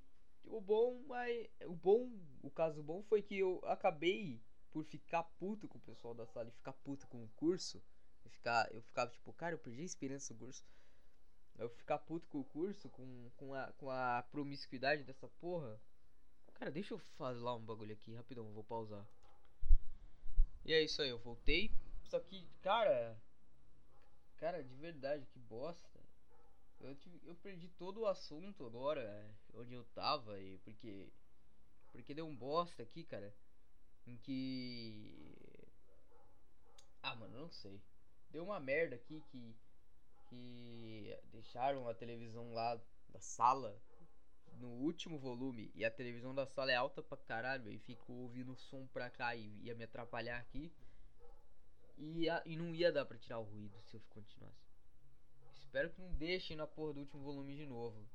o 0.45 0.60
bom, 0.60 1.01
mas 1.08 1.47
o 1.65 1.75
bom, 1.75 2.10
o 2.41 2.49
caso 2.49 2.82
bom 2.82 3.03
foi 3.03 3.21
que 3.21 3.38
eu 3.38 3.62
acabei 3.65 4.41
por 4.71 4.84
ficar 4.84 5.23
puto 5.23 5.67
com 5.67 5.77
o 5.77 5.82
pessoal 5.82 6.13
da 6.13 6.25
sala 6.25 6.49
e 6.49 6.51
ficar 6.51 6.73
puto 6.73 7.08
com 7.08 7.23
o 7.23 7.30
curso. 7.36 7.82
Eu, 8.25 8.32
ficar, 8.32 8.71
eu 8.73 8.82
ficava 8.82 9.12
tipo, 9.12 9.32
cara, 9.34 9.53
eu 9.53 9.60
perdi 9.60 9.82
a 9.82 9.86
esperança 9.86 10.34
no 10.34 10.39
curso. 10.39 10.65
Eu 11.58 11.69
ficar 11.69 11.99
puto 11.99 12.27
com 12.27 12.39
o 12.39 12.45
curso, 12.45 12.89
com, 12.89 13.32
com, 13.36 13.53
a, 13.53 13.71
com 13.73 13.89
a 13.89 14.23
promiscuidade 14.32 15.03
dessa 15.03 15.27
porra. 15.39 15.80
Cara, 16.56 16.71
deixa 16.71 16.93
eu 16.93 16.99
fazer 17.17 17.39
lá 17.39 17.56
um 17.56 17.63
bagulho 17.63 17.93
aqui, 17.93 18.13
rapidão, 18.13 18.51
vou 18.53 18.63
pausar. 18.63 19.08
E 20.65 20.73
é 20.73 20.84
isso 20.84 21.01
aí, 21.01 21.10
eu 21.10 21.19
voltei. 21.19 21.71
Só 22.07 22.19
que, 22.19 22.47
cara. 22.61 23.17
Cara, 24.37 24.63
de 24.63 24.75
verdade, 24.75 25.25
que 25.27 25.39
bosta. 25.39 25.99
Eu, 26.79 26.95
tive, 26.95 27.19
eu 27.25 27.35
perdi 27.35 27.67
todo 27.69 28.01
o 28.01 28.05
assunto 28.05 28.65
agora, 28.65 29.25
onde 29.53 29.73
eu 29.73 29.83
tava, 29.95 30.39
e 30.39 30.57
porque. 30.59 31.09
Porque 31.91 32.13
deu 32.13 32.27
um 32.27 32.35
bosta 32.35 32.83
aqui, 32.83 33.03
cara. 33.03 33.33
Em 34.05 34.17
que. 34.17 35.67
Ah, 37.01 37.15
mano, 37.15 37.37
não 37.39 37.49
sei. 37.49 37.81
Deu 38.29 38.45
uma 38.45 38.59
merda 38.59 38.95
aqui 38.95 39.21
que. 39.29 39.55
Que 40.29 41.17
deixaram 41.31 41.87
a 41.87 41.93
televisão 41.93 42.53
lá 42.53 42.79
da 43.09 43.19
sala 43.21 43.79
no 44.59 44.67
último 44.67 45.17
volume 45.17 45.71
e 45.73 45.85
a 45.85 45.91
televisão 45.91 46.35
da 46.35 46.45
sala 46.45 46.71
é 46.71 46.75
alta 46.75 47.01
pra 47.01 47.17
caralho 47.17 47.71
e 47.71 47.79
fico 47.79 48.11
ouvindo 48.11 48.51
o 48.51 48.57
som 48.57 48.85
pra 48.87 49.09
cá 49.09 49.35
e 49.35 49.47
ia 49.61 49.75
me 49.75 49.83
atrapalhar 49.83 50.37
aqui. 50.37 50.71
E, 51.97 52.29
a, 52.29 52.43
e 52.45 52.55
não 52.55 52.73
ia 52.75 52.91
dar 52.91 53.05
pra 53.05 53.17
tirar 53.17 53.39
o 53.39 53.43
ruído 53.43 53.79
se 53.81 53.95
eu 53.95 54.01
continuasse. 54.10 54.67
Espero 55.55 55.89
que 55.89 55.99
não 55.99 56.13
deixem 56.13 56.55
na 56.55 56.67
porra 56.67 56.93
do 56.93 56.99
último 56.99 57.23
volume 57.23 57.55
de 57.55 57.65
novo. 57.65 58.07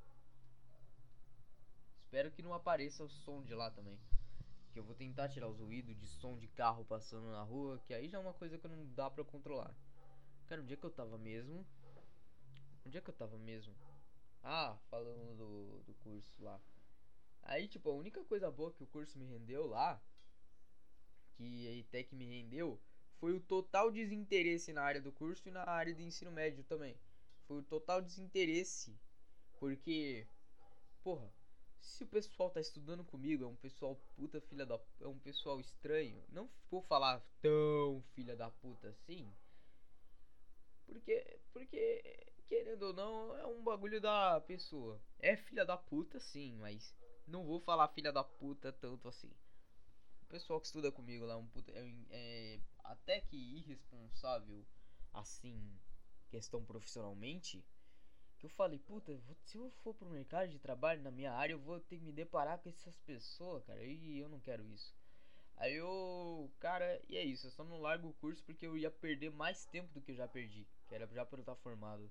Espero 1.98 2.30
que 2.30 2.42
não 2.42 2.54
apareça 2.54 3.02
o 3.02 3.08
som 3.08 3.42
de 3.42 3.54
lá 3.54 3.70
também. 3.70 3.98
Que 4.72 4.78
eu 4.78 4.84
vou 4.84 4.94
tentar 4.94 5.28
tirar 5.28 5.48
os 5.48 5.58
ruídos 5.58 5.96
de 5.98 6.06
som 6.06 6.38
de 6.38 6.46
carro 6.48 6.84
passando 6.84 7.30
na 7.30 7.42
rua. 7.42 7.78
Que 7.86 7.92
aí 7.92 8.08
já 8.08 8.18
é 8.18 8.20
uma 8.20 8.32
coisa 8.34 8.56
que 8.56 8.68
não 8.68 8.86
dá 8.94 9.10
pra 9.10 9.24
controlar. 9.24 9.74
Cara, 10.46 10.62
onde 10.62 10.74
é 10.74 10.76
que 10.76 10.84
eu 10.84 10.90
tava 10.90 11.18
mesmo? 11.18 11.66
Onde 12.86 12.98
é 12.98 13.00
que 13.00 13.10
eu 13.10 13.14
tava 13.14 13.36
mesmo? 13.38 13.74
Ah, 14.42 14.76
falando 14.90 15.36
do, 15.36 15.82
do 15.84 15.94
curso 16.02 16.42
lá. 16.42 16.60
Aí, 17.42 17.66
tipo, 17.68 17.90
a 17.90 17.94
única 17.94 18.22
coisa 18.24 18.50
boa 18.50 18.72
que 18.72 18.82
o 18.82 18.86
curso 18.86 19.18
me 19.18 19.24
rendeu 19.24 19.66
lá. 19.66 20.00
Que 21.34 21.68
a 21.68 21.72
ITEC 21.72 22.14
me 22.14 22.26
rendeu 22.26 22.80
foi 23.22 23.34
o 23.34 23.40
total 23.40 23.88
desinteresse 23.92 24.72
na 24.72 24.82
área 24.82 25.00
do 25.00 25.12
curso 25.12 25.48
e 25.48 25.52
na 25.52 25.62
área 25.62 25.94
de 25.94 26.02
ensino 26.02 26.32
médio 26.32 26.64
também. 26.64 26.98
Foi 27.46 27.58
o 27.58 27.62
total 27.62 28.02
desinteresse. 28.02 28.98
Porque, 29.60 30.26
porra, 31.04 31.32
se 31.78 32.02
o 32.02 32.06
pessoal 32.08 32.50
tá 32.50 32.60
estudando 32.60 33.04
comigo, 33.04 33.44
é 33.44 33.46
um 33.46 33.54
pessoal 33.54 33.94
puta 34.16 34.40
filha 34.40 34.66
da. 34.66 34.76
É 35.00 35.06
um 35.06 35.20
pessoal 35.20 35.60
estranho. 35.60 36.20
Não 36.30 36.50
vou 36.68 36.82
falar 36.82 37.24
tão 37.40 38.02
filha 38.12 38.34
da 38.34 38.50
puta 38.50 38.88
assim. 38.88 39.32
Porque. 40.84 41.38
Porque. 41.52 42.02
Querendo 42.48 42.82
ou 42.82 42.92
não, 42.92 43.36
é 43.36 43.46
um 43.46 43.62
bagulho 43.62 44.00
da 44.00 44.40
pessoa. 44.40 45.00
É 45.20 45.36
filha 45.36 45.64
da 45.64 45.76
puta, 45.76 46.18
sim, 46.18 46.56
mas. 46.56 46.92
Não 47.28 47.44
vou 47.44 47.60
falar 47.60 47.86
filha 47.86 48.12
da 48.12 48.24
puta 48.24 48.72
tanto 48.72 49.06
assim. 49.06 49.30
Pessoal 50.32 50.58
que 50.58 50.64
estuda 50.64 50.90
comigo 50.90 51.26
lá 51.26 51.34
é 51.34 51.36
um 51.36 51.46
puta. 51.46 51.70
É, 51.72 51.86
é 52.08 52.60
até 52.82 53.20
que 53.20 53.36
irresponsável 53.36 54.64
assim, 55.12 55.78
questão 56.30 56.64
profissionalmente, 56.64 57.62
que 58.38 58.46
eu 58.46 58.48
falei, 58.48 58.78
puta, 58.78 59.20
se 59.44 59.58
eu 59.58 59.68
for 59.84 59.92
pro 59.92 60.08
mercado 60.08 60.48
de 60.48 60.58
trabalho 60.58 61.02
na 61.02 61.10
minha 61.10 61.34
área, 61.34 61.52
eu 61.52 61.58
vou 61.58 61.78
ter 61.78 61.98
que 61.98 62.02
me 62.02 62.14
deparar 62.14 62.58
com 62.60 62.70
essas 62.70 62.96
pessoas, 63.00 63.62
cara, 63.64 63.84
e 63.84 64.18
eu 64.18 64.26
não 64.26 64.40
quero 64.40 64.66
isso. 64.66 64.96
Aí 65.54 65.74
eu, 65.74 66.50
cara, 66.58 66.98
e 67.10 67.18
é 67.18 67.22
isso, 67.22 67.48
eu 67.48 67.50
só 67.50 67.62
não 67.62 67.78
largo 67.78 68.08
o 68.08 68.14
curso 68.14 68.42
porque 68.42 68.66
eu 68.66 68.74
ia 68.74 68.90
perder 68.90 69.30
mais 69.30 69.66
tempo 69.66 69.92
do 69.92 70.00
que 70.00 70.12
eu 70.12 70.16
já 70.16 70.26
perdi, 70.26 70.66
que 70.88 70.94
era 70.94 71.06
já 71.08 71.28
eu 71.30 71.40
estar 71.40 71.56
formado. 71.56 72.10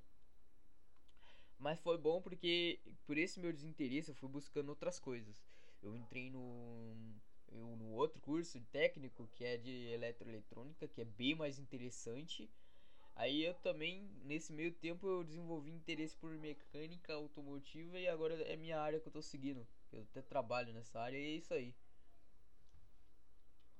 Mas 1.58 1.80
foi 1.80 1.98
bom 1.98 2.22
porque 2.22 2.80
por 3.08 3.18
esse 3.18 3.40
meu 3.40 3.52
desinteresse 3.52 4.10
eu 4.10 4.16
fui 4.16 4.30
buscando 4.30 4.70
outras 4.70 5.00
coisas. 5.00 5.44
Eu 5.82 5.96
entrei 5.96 6.30
no 6.30 6.96
eu, 7.52 7.76
no 7.76 7.92
outro 7.92 8.20
curso 8.22 8.60
técnico 8.72 9.28
que 9.36 9.44
é 9.44 9.58
de 9.58 9.88
eletroeletrônica, 9.90 10.88
que 10.88 11.02
é 11.02 11.06
bem 11.06 11.36
mais 11.36 11.60
interessante. 11.60 12.50
Aí 13.16 13.44
eu 13.44 13.54
também, 13.56 14.10
nesse 14.24 14.54
meio 14.54 14.74
tempo, 14.74 15.06
eu 15.08 15.24
desenvolvi 15.24 15.72
interesse 15.72 16.16
por 16.16 16.32
mecânica 16.38 17.14
automotiva 17.14 18.00
e 18.00 18.08
agora 18.08 18.42
é 18.44 18.56
minha 18.56 18.80
área 18.80 19.00
que 19.00 19.08
eu 19.08 19.12
tô 19.12 19.22
seguindo. 19.22 19.68
Eu 19.92 20.04
até 20.04 20.22
trabalho 20.22 20.74
nessa 20.74 21.00
área 21.00 21.18
e 21.18 21.34
é 21.34 21.36
isso 21.36 21.54
aí. 21.54 21.76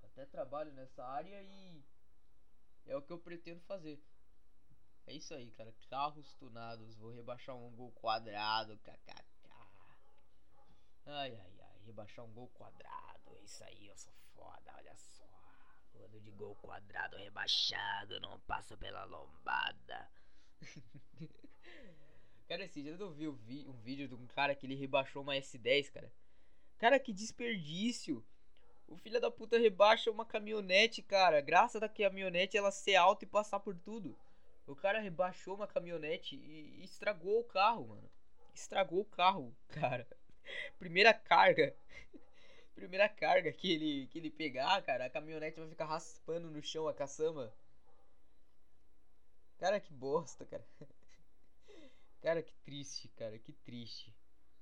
Até 0.04 0.26
trabalho 0.26 0.74
nessa 0.74 1.04
área 1.06 1.42
e 1.42 1.82
é 2.86 2.96
o 2.98 3.02
que 3.02 3.14
eu 3.14 3.20
pretendo 3.20 3.62
fazer. 3.62 4.04
É 5.08 5.14
isso 5.14 5.34
aí, 5.34 5.50
cara. 5.52 5.74
Carros 5.90 6.36
tunados. 6.36 6.96
Vou 6.96 7.12
rebaixar 7.12 7.56
um 7.56 7.72
gol 7.72 7.92
quadrado. 7.94 8.78
Kkk. 8.80 9.50
Ai, 11.06 11.36
ai, 11.36 11.60
ai. 11.62 11.80
Rebaixar 11.86 12.26
um 12.26 12.34
gol 12.34 12.50
quadrado 12.50 13.11
isso 13.40 13.64
aí, 13.64 13.88
eu 13.88 13.98
sou 13.98 14.14
foda, 14.36 14.74
olha 14.76 14.96
só. 14.96 15.26
Ano 15.96 16.20
de 16.20 16.32
gol 16.32 16.56
quadrado 16.56 17.18
rebaixado, 17.18 18.20
não 18.20 18.40
passa 18.42 18.76
pela 18.78 19.04
lombada. 19.06 20.10
cara, 22.48 22.64
esse 22.64 22.82
dia 22.82 22.92
eu 22.94 23.12
vi 23.12 23.28
um 23.68 23.78
vídeo 23.82 24.08
de 24.08 24.16
um 24.16 24.28
cara 24.28 24.56
que 24.56 24.66
ele 24.66 24.76
rebaixou 24.76 25.22
uma 25.22 25.36
S10, 25.36 25.92
cara. 25.92 26.12
Cara, 26.78 27.00
que 27.00 27.14
desperdício. 27.14 28.26
O 28.88 28.98
filho 28.98 29.22
da 29.22 29.32
puta 29.32 29.58
rebaixa 29.58 30.12
uma 30.12 30.26
caminhonete, 30.26 31.02
cara. 31.02 31.40
Graças 31.40 31.82
a 31.82 31.88
que 31.88 32.04
a 32.04 32.10
caminhonete 32.10 32.58
ela 32.58 32.72
ser 32.72 32.96
alta 32.96 33.24
e 33.24 33.28
passar 33.28 33.60
por 33.60 33.78
tudo. 33.78 34.18
O 34.68 34.76
cara 34.76 35.00
rebaixou 35.00 35.56
uma 35.56 35.68
caminhonete 35.68 36.36
e 36.36 36.84
estragou 36.84 37.40
o 37.40 37.44
carro, 37.44 37.88
mano. 37.88 38.12
Estragou 38.54 39.02
o 39.02 39.06
carro, 39.06 39.56
cara. 39.70 40.08
Primeira 40.78 41.14
carga 41.14 41.76
primeira 42.74 43.08
carga 43.10 43.52
que 43.52 43.72
ele, 43.72 44.08
que 44.08 44.18
ele 44.20 44.30
pegar, 44.30 44.82
cara, 44.84 45.06
a 45.06 45.10
caminhonete 45.10 45.60
vai 45.60 45.70
ficar 45.70 45.86
raspando 45.86 46.50
no 46.50 46.62
chão 46.62 46.88
a 46.88 46.94
caçamba. 46.94 47.54
Cara, 49.58 49.80
que 49.80 49.94
bosta, 49.94 50.46
cara. 50.46 50.66
Cara, 52.22 52.44
que 52.44 52.54
triste, 52.64 53.08
cara, 53.18 53.40
que 53.40 53.52
triste. 53.52 54.14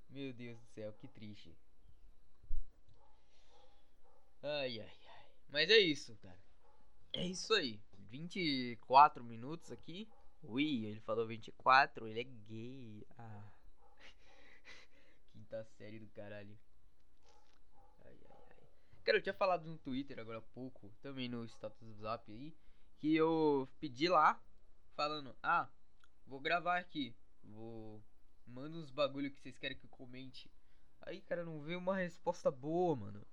Meu 0.10 0.32
Deus 0.32 0.58
do 0.58 0.65
céu, 0.67 0.93
que 0.93 1.10
triste. 1.10 1.54
Ai, 4.41 4.80
ai, 4.80 4.91
ai. 5.08 5.26
Mas 5.50 5.69
é 5.69 5.78
isso, 5.78 6.15
cara. 6.22 6.39
É 7.12 7.26
isso 7.26 7.54
aí. 7.54 7.82
24 8.10 9.24
minutos 9.26 9.72
aqui. 9.72 10.08
Ui, 10.41 10.86
ele 10.86 11.02
falou 11.02 11.28
24, 11.28 12.08
ele 12.08 12.22
é 12.22 12.24
gay. 12.24 13.06
Ah. 13.17 13.52
Quinta 15.34 15.63
série 15.78 16.00
do 16.00 16.08
caralho. 16.08 16.58
Cara, 19.10 19.17
eu 19.17 19.24
tinha 19.24 19.34
falado 19.34 19.67
no 19.67 19.76
Twitter 19.76 20.19
agora 20.19 20.38
há 20.38 20.41
pouco, 20.54 20.93
também 21.02 21.28
no 21.28 21.43
status 21.45 21.82
do 21.82 21.95
Zap 21.95 22.32
aí, 22.32 22.56
que 23.00 23.15
eu 23.15 23.67
pedi 23.80 24.08
lá, 24.08 24.39
falando, 24.95 25.36
ah, 25.41 25.67
vou 26.28 26.39
gravar 26.39 26.78
aqui, 26.78 27.15
vou. 27.41 28.04
Manda 28.45 28.78
uns 28.78 28.91
bagulho 28.91 29.32
que 29.32 29.39
vocês 29.41 29.58
querem 29.58 29.76
que 29.76 29.84
eu 29.84 29.89
comente. 29.89 30.48
Aí, 31.02 31.22
cara, 31.22 31.43
não 31.43 31.60
veio 31.60 31.80
uma 31.80 31.95
resposta 31.95 32.52
boa, 32.52 32.95
mano. 32.95 33.26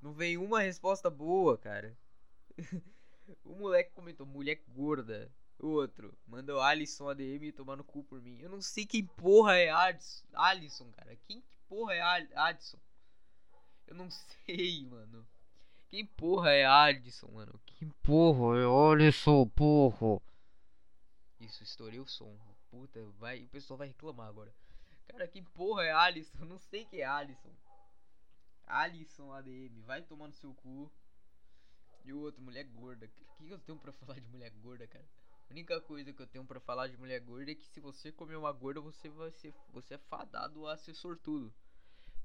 Não 0.00 0.12
veio 0.12 0.40
uma 0.44 0.60
resposta 0.60 1.10
boa, 1.10 1.58
cara. 1.58 1.98
o 3.42 3.56
moleque 3.56 3.90
comentou, 3.90 4.24
mulher 4.24 4.62
gorda. 4.68 5.28
O 5.58 5.66
outro, 5.70 6.16
mandou 6.24 6.60
Alisson 6.60 7.08
ADM 7.08 7.50
tomar 7.50 7.74
no 7.74 7.82
cu 7.82 8.04
por 8.04 8.22
mim. 8.22 8.38
Eu 8.40 8.48
não 8.48 8.62
sei 8.62 8.86
quem 8.86 9.04
porra 9.04 9.56
é 9.56 9.70
Alisson, 10.34 10.88
cara. 10.92 11.16
Quem 11.16 11.40
que 11.40 11.56
porra 11.66 11.94
é 11.94 12.00
Alisson? 12.36 12.78
Eu 13.86 13.94
não 13.94 14.10
sei, 14.44 14.84
mano. 14.86 15.26
Quem 15.88 16.04
porra 16.04 16.50
é 16.50 16.64
Alisson, 16.66 17.28
mano? 17.28 17.60
Quem 17.64 17.88
porra 18.02 18.58
é 18.58 18.92
Alisson, 18.92 19.46
porra? 19.48 20.20
Isso, 21.38 21.62
estourei 21.62 22.00
o 22.00 22.06
som. 22.06 22.36
Puta, 22.70 23.04
vai, 23.18 23.44
o 23.44 23.48
pessoal 23.48 23.78
vai 23.78 23.88
reclamar 23.88 24.28
agora. 24.28 24.52
Cara, 25.06 25.28
quem 25.28 25.44
porra 25.44 25.84
é 25.84 25.92
Alisson? 25.92 26.44
Não 26.44 26.58
sei 26.58 26.84
quem 26.84 27.00
é 27.00 27.04
Alisson. 27.04 27.54
Alisson 28.66 29.32
ADM, 29.32 29.80
vai 29.82 30.02
tomar 30.02 30.26
no 30.26 30.34
seu 30.34 30.52
cu. 30.54 30.90
E 32.04 32.12
o 32.12 32.20
outro, 32.20 32.42
mulher 32.42 32.64
gorda. 32.64 33.08
O 33.20 33.34
que 33.34 33.50
eu 33.50 33.58
tenho 33.58 33.78
pra 33.78 33.92
falar 33.92 34.18
de 34.18 34.28
mulher 34.28 34.50
gorda, 34.50 34.86
cara? 34.86 35.04
A 35.48 35.52
única 35.52 35.80
coisa 35.80 36.12
que 36.12 36.20
eu 36.20 36.26
tenho 36.26 36.44
para 36.44 36.58
falar 36.58 36.88
de 36.88 36.96
mulher 36.96 37.20
gorda 37.20 37.52
é 37.52 37.54
que 37.54 37.66
se 37.66 37.78
você 37.78 38.10
comer 38.10 38.36
uma 38.36 38.52
gorda, 38.52 38.80
você 38.80 39.08
vai 39.08 39.30
ser. 39.30 39.54
Você 39.72 39.94
é 39.94 39.98
fadado 39.98 40.66
a 40.66 40.76
ser 40.76 40.94
sortudo. 40.94 41.54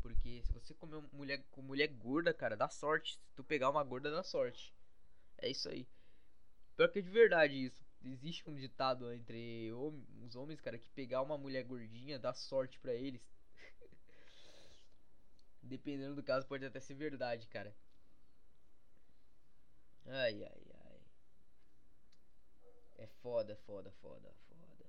Porque 0.02 0.42
se 0.44 0.52
você 0.52 0.74
comer 0.74 1.02
mulher 1.14 1.44
com 1.52 1.62
mulher 1.62 1.88
gorda, 1.88 2.34
cara, 2.34 2.58
dá 2.58 2.68
sorte. 2.68 3.14
Se 3.14 3.36
tu 3.36 3.44
pegar 3.44 3.70
uma 3.70 3.84
gorda, 3.84 4.12
dá 4.12 4.24
sorte. 4.24 4.74
É 5.38 5.50
isso 5.50 5.70
aí. 5.70 5.88
Pior 6.76 6.90
que 6.90 7.00
é 7.00 7.02
de 7.02 7.10
verdade 7.10 7.54
isso. 7.66 7.86
Existe 8.04 8.50
um 8.50 8.56
ditado 8.56 9.12
entre 9.14 9.72
os 10.24 10.36
homens, 10.36 10.60
cara, 10.60 10.80
que 10.80 10.90
pegar 10.90 11.22
uma 11.22 11.38
mulher 11.38 11.64
gordinha 11.64 12.18
dá 12.18 12.34
sorte 12.34 12.80
para 12.80 12.94
eles. 12.94 13.22
Dependendo 15.62 16.16
do 16.16 16.24
caso, 16.24 16.48
pode 16.48 16.66
até 16.66 16.80
ser 16.80 16.96
verdade, 16.96 17.48
cara. 17.48 17.76
Ai, 20.06 20.44
ai, 20.44 20.66
ai. 20.84 21.00
É 22.98 23.08
foda, 23.22 23.56
foda, 23.56 23.92
foda, 24.02 24.34
foda. 24.48 24.86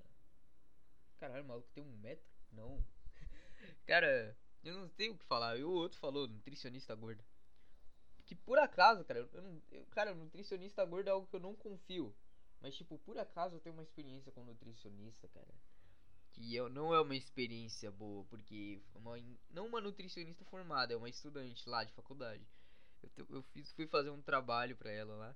Caralho, 1.19 1.43
o 1.43 1.47
maluco 1.47 1.69
tem 1.71 1.83
um 1.83 1.97
metro? 1.97 2.25
Não. 2.51 2.83
cara, 3.85 4.35
eu 4.63 4.75
não 4.75 4.87
tenho 4.89 5.13
o 5.13 5.17
que 5.17 5.25
falar. 5.25 5.57
E 5.57 5.63
o 5.63 5.71
outro 5.71 5.99
falou, 5.99 6.27
nutricionista 6.27 6.95
gordo. 6.95 7.23
Que 8.25 8.35
por 8.35 8.57
acaso, 8.57 9.03
cara, 9.03 9.19
eu. 9.19 9.61
Eu, 9.71 9.85
cara, 9.87 10.13
nutricionista 10.13 10.85
gordo 10.85 11.07
é 11.07 11.11
algo 11.11 11.27
que 11.27 11.35
eu 11.35 11.39
não 11.39 11.55
confio. 11.55 12.15
Mas, 12.61 12.75
tipo, 12.75 12.97
por 12.99 13.17
acaso 13.17 13.55
eu 13.55 13.59
tenho 13.59 13.75
uma 13.75 13.83
experiência 13.83 14.31
com 14.31 14.43
nutricionista, 14.45 15.27
cara. 15.27 15.53
Que 16.31 16.55
eu, 16.55 16.69
não 16.69 16.93
é 16.93 17.01
uma 17.01 17.15
experiência 17.15 17.91
boa, 17.91 18.23
porque 18.25 18.81
uma, 18.95 19.17
não 19.51 19.67
uma 19.67 19.81
nutricionista 19.81 20.45
formada, 20.45 20.93
é 20.93 20.97
uma 20.97 21.09
estudante 21.09 21.67
lá 21.69 21.83
de 21.83 21.93
faculdade. 21.93 22.47
Eu, 23.17 23.27
eu 23.29 23.43
fiz, 23.43 23.71
fui 23.73 23.85
fazer 23.85 24.09
um 24.09 24.21
trabalho 24.21 24.77
pra 24.77 24.89
ela 24.89 25.13
lá. 25.15 25.35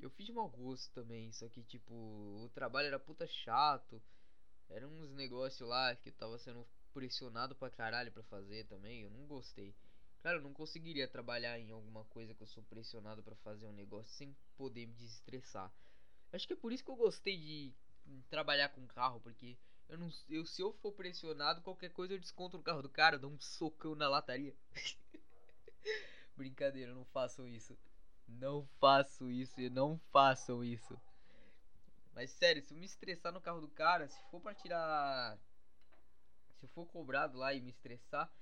Eu 0.00 0.10
fiz 0.10 0.26
de 0.26 0.32
mau 0.32 0.48
gosto 0.48 0.90
também, 0.92 1.30
só 1.32 1.48
que, 1.48 1.62
tipo, 1.62 1.94
o 1.94 2.50
trabalho 2.54 2.88
era 2.88 2.98
puta 2.98 3.26
chato. 3.26 4.02
Era 4.68 4.88
uns 4.88 5.12
negócios 5.12 5.68
lá 5.68 5.94
que 5.94 6.10
tava 6.10 6.38
sendo 6.38 6.66
pressionado 6.92 7.54
pra 7.54 7.70
caralho 7.70 8.12
pra 8.12 8.22
fazer 8.24 8.64
também. 8.66 9.02
Eu 9.02 9.10
não 9.10 9.26
gostei. 9.26 9.74
Cara, 10.22 10.38
eu 10.38 10.42
não 10.42 10.52
conseguiria 10.52 11.08
trabalhar 11.08 11.58
em 11.58 11.70
alguma 11.72 12.04
coisa 12.04 12.34
que 12.34 12.42
eu 12.42 12.46
sou 12.46 12.62
pressionado 12.62 13.22
para 13.22 13.34
fazer 13.36 13.66
um 13.66 13.72
negócio 13.72 14.12
sem 14.12 14.36
poder 14.56 14.86
me 14.86 14.94
desestressar. 14.94 15.72
Acho 16.32 16.46
que 16.46 16.52
é 16.52 16.56
por 16.56 16.72
isso 16.72 16.84
que 16.84 16.90
eu 16.90 16.96
gostei 16.96 17.36
de 17.36 17.74
trabalhar 18.30 18.68
com 18.68 18.86
carro, 18.86 19.20
porque 19.20 19.56
eu 19.88 19.98
não, 19.98 20.08
eu, 20.28 20.46
se 20.46 20.62
eu 20.62 20.72
for 20.74 20.92
pressionado, 20.92 21.60
qualquer 21.60 21.90
coisa 21.90 22.14
eu 22.14 22.18
desconto 22.18 22.56
no 22.56 22.62
carro 22.62 22.82
do 22.82 22.88
cara, 22.88 23.18
dou 23.18 23.30
um 23.30 23.40
socão 23.40 23.94
na 23.94 24.08
lataria. 24.08 24.54
Brincadeira, 26.36 26.94
não 26.94 27.04
façam 27.04 27.46
isso. 27.46 27.76
Não 28.26 28.66
faço 28.80 29.30
isso 29.30 29.60
e 29.60 29.68
não 29.68 29.98
façam 30.10 30.64
isso. 30.64 30.98
Mas 32.14 32.30
sério, 32.30 32.62
se 32.62 32.72
eu 32.72 32.78
me 32.78 32.86
estressar 32.86 33.32
no 33.32 33.40
carro 33.40 33.60
do 33.60 33.68
cara, 33.68 34.08
se 34.08 34.22
for 34.30 34.40
para 34.40 34.54
tirar. 34.54 35.38
Se 36.62 36.66
eu 36.66 36.68
for 36.68 36.86
cobrado 36.86 37.38
lá 37.38 37.52
e 37.52 37.60
me 37.60 37.70
estressar. 37.70 38.32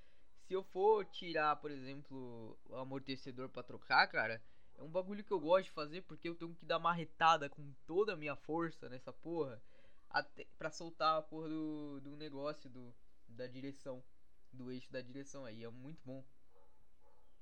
Se 0.47 0.53
eu 0.53 0.63
for 0.63 1.07
tirar, 1.07 1.57
por 1.57 1.71
exemplo, 1.71 2.59
o 2.67 2.77
amortecedor 2.77 3.49
para 3.49 3.63
trocar, 3.63 4.07
cara, 4.09 4.43
é 4.77 4.83
um 4.83 4.91
bagulho 4.91 5.25
que 5.25 5.33
eu 5.33 5.41
gosto 5.41 5.65
de 5.65 5.71
fazer 5.71 6.03
porque 6.03 6.29
eu 6.29 6.35
tenho 6.35 6.55
que 6.55 6.67
dar 6.67 6.79
marretada 6.79 7.49
com 7.49 7.73
toda 7.87 8.13
a 8.13 8.17
minha 8.17 8.37
força 8.37 8.91
nessa 8.91 9.11
porra. 9.11 9.63
Até 10.11 10.47
pra 10.59 10.71
soltar 10.71 11.17
a 11.17 11.23
porra 11.23 11.49
do, 11.49 12.01
do 12.03 12.15
negócio, 12.15 12.69
do, 12.69 12.95
da 13.27 13.47
direção. 13.47 14.05
Do 14.53 14.71
eixo 14.71 14.93
da 14.93 15.01
direção 15.01 15.47
aí. 15.47 15.65
É 15.65 15.71
muito 15.71 16.03
bom. 16.05 16.23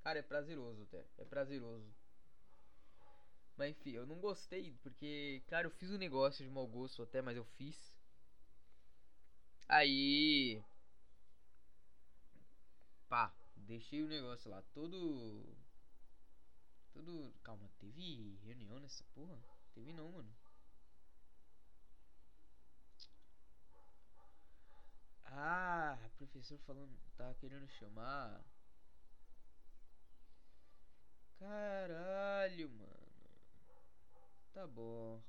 Cara, 0.04 0.20
é 0.20 0.22
prazeroso 0.22 0.84
até. 0.84 1.04
É 1.16 1.24
prazeroso. 1.24 1.92
Mas 3.56 3.70
enfim, 3.70 3.90
eu 3.90 4.06
não 4.06 4.20
gostei 4.20 4.76
porque, 4.80 5.42
cara, 5.48 5.66
eu 5.66 5.72
fiz 5.72 5.90
um 5.90 5.98
negócio 5.98 6.44
de 6.44 6.50
mau 6.52 6.68
gosto 6.68 7.02
até, 7.02 7.20
mas 7.20 7.36
eu 7.36 7.44
fiz. 7.44 7.97
Aí. 9.68 10.62
Pá, 13.08 13.32
deixei 13.56 14.02
o 14.02 14.08
negócio 14.08 14.50
lá 14.50 14.62
todo. 14.72 15.56
Todo. 16.92 17.34
Calma, 17.42 17.70
teve 17.78 18.36
reunião 18.44 18.80
nessa 18.80 19.04
porra? 19.14 19.38
Teve 19.74 19.92
não, 19.92 20.10
mano. 20.10 20.34
Ah, 25.26 25.98
professor 26.16 26.58
falando. 26.60 26.98
Tá 27.16 27.34
querendo 27.34 27.68
chamar. 27.68 28.42
Caralho, 31.38 32.70
mano. 32.70 32.98
Tá 34.52 34.66
bom. 34.66 35.22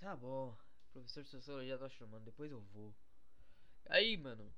Tá 0.00 0.14
bom. 0.16 0.65
Professor 0.96 1.22
de 1.22 1.28
sociologia 1.28 1.76
tá 1.76 1.90
chamando, 1.90 2.24
depois 2.24 2.50
eu 2.50 2.58
vou. 2.72 2.96
Aí, 3.90 4.16
mano. 4.16 4.50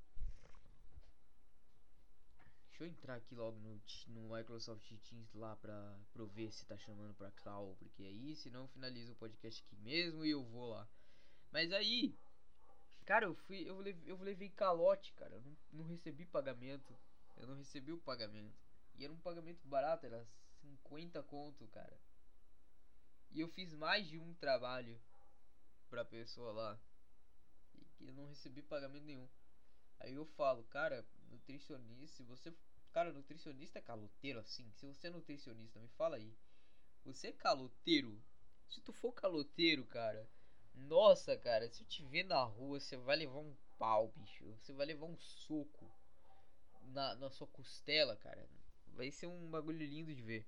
Deixa 2.68 2.85
eu 2.85 2.87
entrar 2.87 3.16
aqui 3.16 3.35
logo 3.35 3.59
no, 3.59 3.83
no 4.07 4.37
Microsoft 4.37 4.88
Teams 5.03 5.35
lá 5.35 5.57
pra, 5.57 5.98
pra 6.12 6.24
ver 6.27 6.53
se 6.53 6.64
tá 6.64 6.79
chamando 6.79 7.12
pra 7.14 7.33
cal. 7.33 7.74
Porque 7.81 8.05
aí, 8.05 8.37
senão 8.37 8.61
eu 8.61 8.68
finalizo 8.68 9.14
o 9.14 9.16
podcast 9.16 9.64
aqui 9.64 9.74
mesmo 9.79 10.24
e 10.24 10.31
eu 10.31 10.44
vou 10.44 10.68
lá. 10.68 10.88
Mas 11.51 11.72
aí, 11.72 12.16
cara, 13.05 13.27
eu 13.27 13.35
fui. 13.35 13.68
Eu 13.68 13.81
levei, 13.81 14.12
eu 14.12 14.22
levei 14.22 14.48
calote, 14.48 15.12
cara. 15.14 15.35
Eu 15.35 15.40
não, 15.40 15.57
não 15.72 15.85
recebi 15.87 16.24
pagamento. 16.24 16.96
Eu 17.37 17.48
não 17.48 17.57
recebi 17.57 17.90
o 17.90 17.98
pagamento. 17.98 18.64
E 18.94 19.03
era 19.03 19.12
um 19.12 19.18
pagamento 19.18 19.66
barato, 19.66 20.07
era 20.07 20.24
50 20.61 21.20
conto, 21.24 21.66
cara. 21.66 21.98
E 23.33 23.40
eu 23.40 23.48
fiz 23.48 23.74
mais 23.74 24.07
de 24.07 24.20
um 24.20 24.33
trabalho 24.35 25.01
pra 25.88 26.05
pessoa 26.05 26.53
lá. 26.53 26.81
E 28.01 28.07
eu 28.07 28.14
não 28.14 28.27
recebi 28.27 28.62
pagamento 28.62 29.05
nenhum. 29.05 29.29
Aí 30.01 30.14
eu 30.14 30.24
falo, 30.24 30.64
cara, 30.64 31.05
nutricionista, 31.31 32.16
se 32.16 32.22
você. 32.22 32.55
Cara, 32.92 33.12
nutricionista 33.12 33.79
é 33.79 33.83
caloteiro 33.83 34.38
assim? 34.38 34.70
Se 34.72 34.87
você 34.87 35.09
é 35.09 35.11
nutricionista, 35.11 35.79
me 35.79 35.88
fala 35.88 36.16
aí. 36.16 36.33
Você 37.05 37.29
é 37.29 37.33
caloteiro? 37.33 38.20
Se 38.68 38.81
tu 38.81 38.92
for 38.92 39.12
caloteiro, 39.12 39.85
cara. 39.87 40.29
Nossa, 40.74 41.37
cara, 41.37 41.68
se 41.68 41.83
eu 41.83 41.87
te 41.87 42.05
ver 42.05 42.24
na 42.24 42.42
rua, 42.42 42.79
você 42.79 42.96
vai 42.96 43.16
levar 43.16 43.38
um 43.38 43.57
pau, 43.79 44.12
bicho. 44.16 44.44
Você 44.61 44.72
vai 44.72 44.87
levar 44.87 45.07
um 45.07 45.16
soco 45.18 45.90
na, 46.83 47.14
na 47.16 47.31
sua 47.31 47.46
costela, 47.46 48.16
cara. 48.16 48.48
Vai 48.88 49.11
ser 49.11 49.27
um 49.27 49.51
bagulho 49.51 49.85
lindo 49.85 50.14
de 50.14 50.22
ver. 50.22 50.46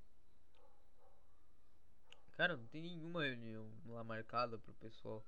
Cara, 2.40 2.56
não 2.56 2.66
tem 2.68 2.80
nenhuma 2.80 3.22
reunião 3.22 3.70
lá 3.84 4.02
marcada 4.02 4.58
pro 4.58 4.72
pessoal. 4.72 5.22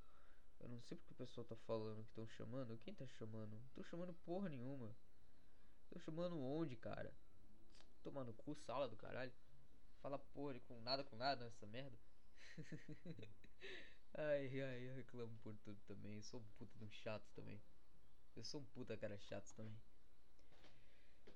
Eu 0.58 0.66
não 0.66 0.80
sei 0.80 0.96
porque 0.96 1.12
o 1.12 1.16
pessoal 1.16 1.44
tá 1.44 1.54
falando 1.66 2.02
que 2.04 2.08
estão 2.08 2.26
chamando. 2.26 2.78
Quem 2.78 2.94
tá 2.94 3.06
chamando? 3.06 3.50
Não 3.50 3.68
tô 3.74 3.82
chamando 3.82 4.14
porra 4.24 4.48
nenhuma. 4.48 4.96
Tô 5.90 5.98
chamando 5.98 6.40
onde, 6.40 6.74
cara? 6.74 7.12
Tomando 8.02 8.32
cu, 8.32 8.54
sala 8.54 8.88
do 8.88 8.96
caralho. 8.96 9.30
Fala 10.00 10.18
porra 10.18 10.58
com 10.60 10.80
nada 10.80 11.04
com 11.04 11.14
nada 11.14 11.44
nessa 11.44 11.66
merda. 11.66 11.98
ai, 14.16 14.62
ai, 14.62 14.88
eu 14.88 14.94
reclamo 14.94 15.36
por 15.42 15.54
tudo 15.58 15.78
também. 15.82 16.14
Eu 16.14 16.22
sou 16.22 16.40
um 16.40 16.46
puta 16.56 16.78
de 16.78 16.84
um 16.86 16.90
chato 16.90 17.30
também. 17.34 17.60
Eu 18.34 18.42
sou 18.42 18.62
um 18.62 18.64
puta 18.64 18.96
cara 18.96 19.18
chato 19.18 19.52
também. 19.54 19.78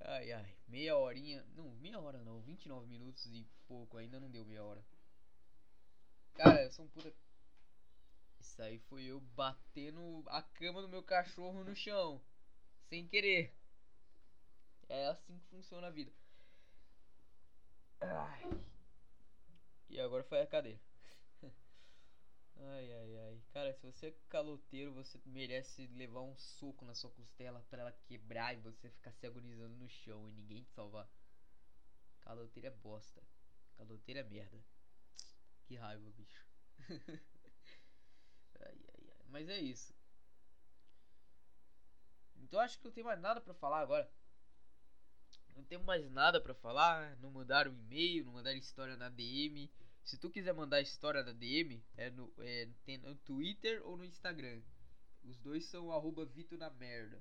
Ai, 0.01 0.33
ai, 0.33 0.57
meia 0.69 0.97
horinha. 0.97 1.45
Não, 1.55 1.69
meia 1.75 2.01
hora 2.01 2.25
não, 2.25 2.41
29 2.41 2.87
minutos 2.87 3.27
e 3.27 3.47
pouco, 3.69 3.99
ainda 3.99 4.19
não 4.19 4.31
deu 4.31 4.43
meia 4.47 4.65
hora. 4.65 4.83
Cara, 6.37 6.62
eu 6.62 6.70
sou 6.70 6.85
um 6.85 6.88
puta. 6.88 7.12
Isso 8.40 8.62
aí 8.62 8.79
foi 8.79 9.05
eu 9.05 9.20
batendo 9.20 10.25
a 10.29 10.42
cama 10.42 10.81
do 10.81 10.88
meu 10.88 11.03
cachorro 11.03 11.62
no 11.64 11.75
chão. 11.75 12.22
Sem 12.88 13.07
querer. 13.07 13.55
É 14.88 15.07
assim 15.07 15.38
que 15.38 15.46
funciona 15.46 15.87
a 15.87 15.90
vida. 15.90 16.12
Ai. 18.01 18.42
E 19.90 20.01
agora 20.01 20.22
foi 20.25 20.40
a 20.40 20.46
cadeira. 20.46 20.81
Ai, 22.59 22.92
ai, 22.92 23.16
ai. 23.18 23.42
Cara, 23.53 23.72
se 23.75 23.85
você 23.85 24.07
é 24.09 24.14
caloteiro, 24.29 24.92
você 24.92 25.20
merece 25.27 25.87
levar 25.88 26.22
um 26.22 26.37
soco 26.37 26.85
na 26.85 26.94
sua 26.94 27.11
costela 27.11 27.64
para 27.68 27.83
ela 27.83 27.92
quebrar 28.07 28.55
e 28.55 28.61
você 28.61 28.90
ficar 28.90 29.12
se 29.12 29.27
agonizando 29.27 29.77
no 29.77 29.88
chão 29.88 30.29
e 30.29 30.33
ninguém 30.33 30.62
te 30.62 30.72
salvar. 30.72 31.09
Caloteiro 32.20 32.66
é 32.68 32.70
bosta. 32.70 33.22
Caloteiro 33.77 34.20
é 34.20 34.25
merda. 34.25 34.59
Que 35.67 35.75
raiva, 35.75 36.11
bicho. 36.13 36.47
ai, 38.61 38.79
ai, 38.89 39.11
ai. 39.11 39.25
Mas 39.29 39.49
é 39.49 39.59
isso. 39.59 39.95
Então 42.37 42.61
acho 42.61 42.79
que 42.79 42.85
não 42.85 42.93
tem 42.93 43.03
mais 43.03 43.21
nada 43.21 43.41
para 43.41 43.55
falar 43.55 43.81
agora. 43.81 44.09
não 45.57 45.65
temos 45.65 45.85
mais 45.85 46.09
nada 46.11 46.41
para 46.41 46.55
falar. 46.55 47.17
Não 47.19 47.31
mandaram 47.31 47.73
e-mail, 47.73 48.25
não 48.25 48.33
mandaram 48.33 48.59
história 48.59 48.97
na 48.97 49.09
DM. 49.09 49.71
Se 50.05 50.17
tu 50.17 50.31
quiser 50.31 50.55
mandar 50.55 50.81
história 50.81 51.25
na 51.25 51.33
DM, 51.33 51.85
é 51.97 52.11
no, 52.11 52.33
é, 52.39 52.69
tem 52.85 52.99
no 52.99 53.17
Twitter 53.17 53.85
ou 53.85 53.97
no 53.97 54.05
Instagram. 54.05 54.63
Os 55.25 55.37
dois 55.41 55.67
são 55.67 55.91
arroba 55.91 56.25
Vito 56.25 56.57
na 56.57 56.71
merda. 56.71 57.21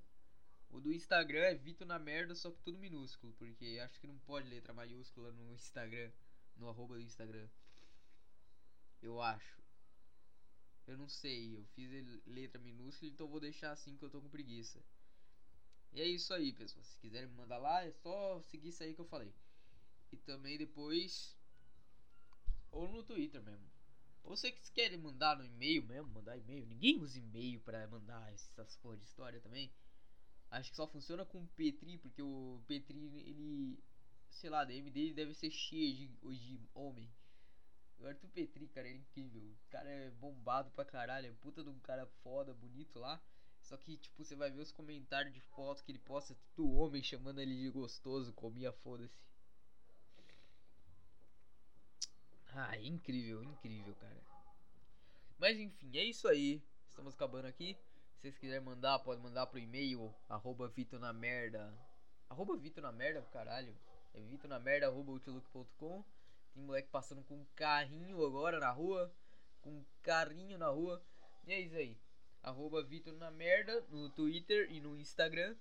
O 0.70 0.80
do 0.80 0.94
Instagram 0.94 1.40
é 1.40 1.56
Vito 1.56 1.84
na 1.86 1.98
merda, 1.98 2.36
só 2.36 2.52
que 2.52 2.62
tudo 2.62 2.78
minúsculo, 2.78 3.34
porque 3.34 3.80
acho 3.84 4.00
que 4.00 4.06
não 4.06 4.20
pode 4.20 4.48
letra 4.48 4.74
maiúscula 4.74 5.32
no 5.32 5.52
Instagram, 5.54 6.12
no 6.56 6.70
arroba 6.70 6.96
do 6.96 7.02
Instagram. 7.02 7.48
Eu 9.06 9.22
acho. 9.22 9.62
Eu 10.88 10.98
não 10.98 11.08
sei, 11.08 11.56
eu 11.56 11.64
fiz 11.76 11.92
letra 12.26 12.60
minúscula, 12.60 13.12
então 13.12 13.28
vou 13.28 13.40
deixar 13.40 13.72
assim 13.72 13.96
que 13.96 14.04
eu 14.04 14.10
tô 14.10 14.20
com 14.20 14.30
preguiça. 14.30 14.84
E 15.94 16.02
é 16.02 16.08
isso 16.08 16.34
aí, 16.34 16.52
pessoal. 16.52 16.84
Se 16.84 16.98
quiserem 16.98 17.30
me 17.30 17.36
mandar 17.36 17.60
lá, 17.60 17.84
é 17.84 17.92
só 17.92 18.42
seguir 18.42 18.70
isso 18.70 18.82
aí 18.82 18.96
que 18.96 19.02
eu 19.02 19.06
falei. 19.06 19.32
E 20.12 20.18
também 20.18 20.58
depois. 20.58 21.38
Ou 22.72 22.90
no 22.90 23.04
Twitter 23.04 23.44
mesmo. 23.44 23.70
Ou 24.24 24.36
vocês 24.36 24.56
que 24.56 24.72
querem 24.72 24.98
mandar 24.98 25.38
no 25.38 25.46
e-mail 25.46 25.84
mesmo, 25.84 26.12
mandar 26.12 26.36
e-mail. 26.38 26.66
Ninguém 26.66 27.00
usa 27.00 27.20
e-mail 27.20 27.62
pra 27.62 27.88
mandar 27.88 28.34
essas 28.34 28.76
porra 28.78 28.98
de 28.98 29.04
história 29.04 29.40
também. 29.40 29.72
Acho 30.50 30.72
que 30.72 30.76
só 30.76 30.88
funciona 30.88 31.24
com 31.24 31.44
o 31.44 31.48
Petri, 31.50 32.00
porque 32.00 32.24
o 32.24 32.60
Petri, 32.66 32.98
ele. 33.20 33.84
Sei 34.32 34.50
lá, 34.50 34.62
a 34.62 34.66
DM 34.66 34.90
dele 34.90 35.14
deve 35.14 35.36
ser 35.36 35.52
cheia 35.52 35.94
de, 35.94 36.08
de 36.08 36.60
homem. 36.74 37.08
O 38.00 38.06
Arthur 38.06 38.30
Petri, 38.30 38.68
cara, 38.68 38.88
ele 38.88 38.98
é 38.98 39.02
incrível. 39.02 39.42
O 39.42 39.70
cara 39.70 39.90
é 39.90 40.12
bombado 40.12 40.70
pra 40.72 40.86
caralho. 40.86 41.28
É 41.28 41.34
puta 41.42 41.64
de 41.64 41.70
um 41.70 41.80
cara 41.80 42.06
foda, 42.24 42.54
bonito 42.54 43.00
lá. 43.00 43.22
Só 43.62 43.78
que, 43.78 43.98
tipo, 43.98 44.24
você 44.24 44.36
vai 44.36 44.52
ver 44.52 44.62
os 44.62 44.72
comentários 44.72 45.34
de 45.34 45.42
foto 45.42 45.84
que 45.84 45.92
ele 45.92 46.00
posta, 46.00 46.36
tudo 46.56 46.72
homem 46.74 47.02
chamando 47.02 47.42
ele 47.42 47.56
de 47.56 47.70
gostoso, 47.70 48.32
comia, 48.34 48.72
foda-se. 48.72 49.26
Ah, 52.54 52.78
é 52.78 52.86
incrível, 52.86 53.44
incrível, 53.44 53.94
cara. 53.96 54.22
Mas 55.38 55.60
enfim, 55.60 55.98
é 55.98 56.04
isso 56.04 56.28
aí. 56.28 56.62
Estamos 56.88 57.14
acabando 57.16 57.48
aqui. 57.48 57.76
Se 58.14 58.22
vocês 58.22 58.38
quiserem 58.38 58.64
mandar, 58.64 59.00
pode 59.00 59.22
mandar 59.22 59.48
pro 59.48 59.60
e-mail 59.60 60.14
arroba 60.30 60.68
Vitor 60.70 61.00
na 61.00 61.12
merda. 61.12 61.74
Arroba 62.30 62.56
Vitor 62.56 62.82
na 62.82 62.92
merda, 62.92 63.22
caralho. 63.34 63.76
É 64.14 64.22
Vitor 64.22 64.50
na 64.50 64.60
merda, 64.60 64.88
arroba 64.88 65.12
outlook.com. 65.12 66.04
Tem 66.56 66.64
moleque 66.64 66.90
passando 66.90 67.24
com 67.24 67.36
um 67.36 67.46
carrinho 67.56 68.26
agora 68.26 68.60
na 68.60 68.72
rua. 68.72 69.14
Com 69.62 69.70
um 69.70 69.86
carrinho 70.02 70.58
na 70.58 70.70
rua. 70.70 71.00
E 71.46 71.54
é 71.54 71.60
isso 71.60 71.76
aí 71.76 71.96
arroba 72.46 72.84
Vitor 72.84 73.14
na 73.16 73.32
merda 73.32 73.84
no 73.90 74.10
Twitter 74.12 74.72
e 74.72 74.80
no 74.80 74.96
Instagram. 74.96 75.56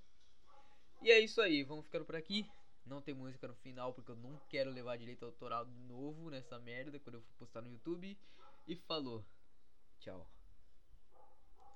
E 1.02 1.11
é 1.11 1.18
isso 1.18 1.40
aí, 1.40 1.62
vamos 1.62 1.87
ficando 1.87 2.04
por 2.04 2.14
aqui. 2.14 2.46
Não 2.85 3.00
tem 3.00 3.14
música 3.14 3.48
no 3.48 3.54
final 3.54 3.94
porque 3.94 4.11
eu 4.11 4.16
não 4.16 4.38
quero 4.50 4.70
levar 4.70 4.98
direito 4.98 5.24
autoral 5.24 5.64
de 5.64 5.78
novo 5.85 6.28
nessa 6.28 6.59
merda 6.59 6.98
quando 6.98 7.16
eu 7.16 7.22
for 7.22 7.35
postar 7.38 7.62
no 7.62 7.70
YouTube. 7.70 8.18
E 8.68 8.76
falou. 8.76 9.24
Tchau. 9.98 10.28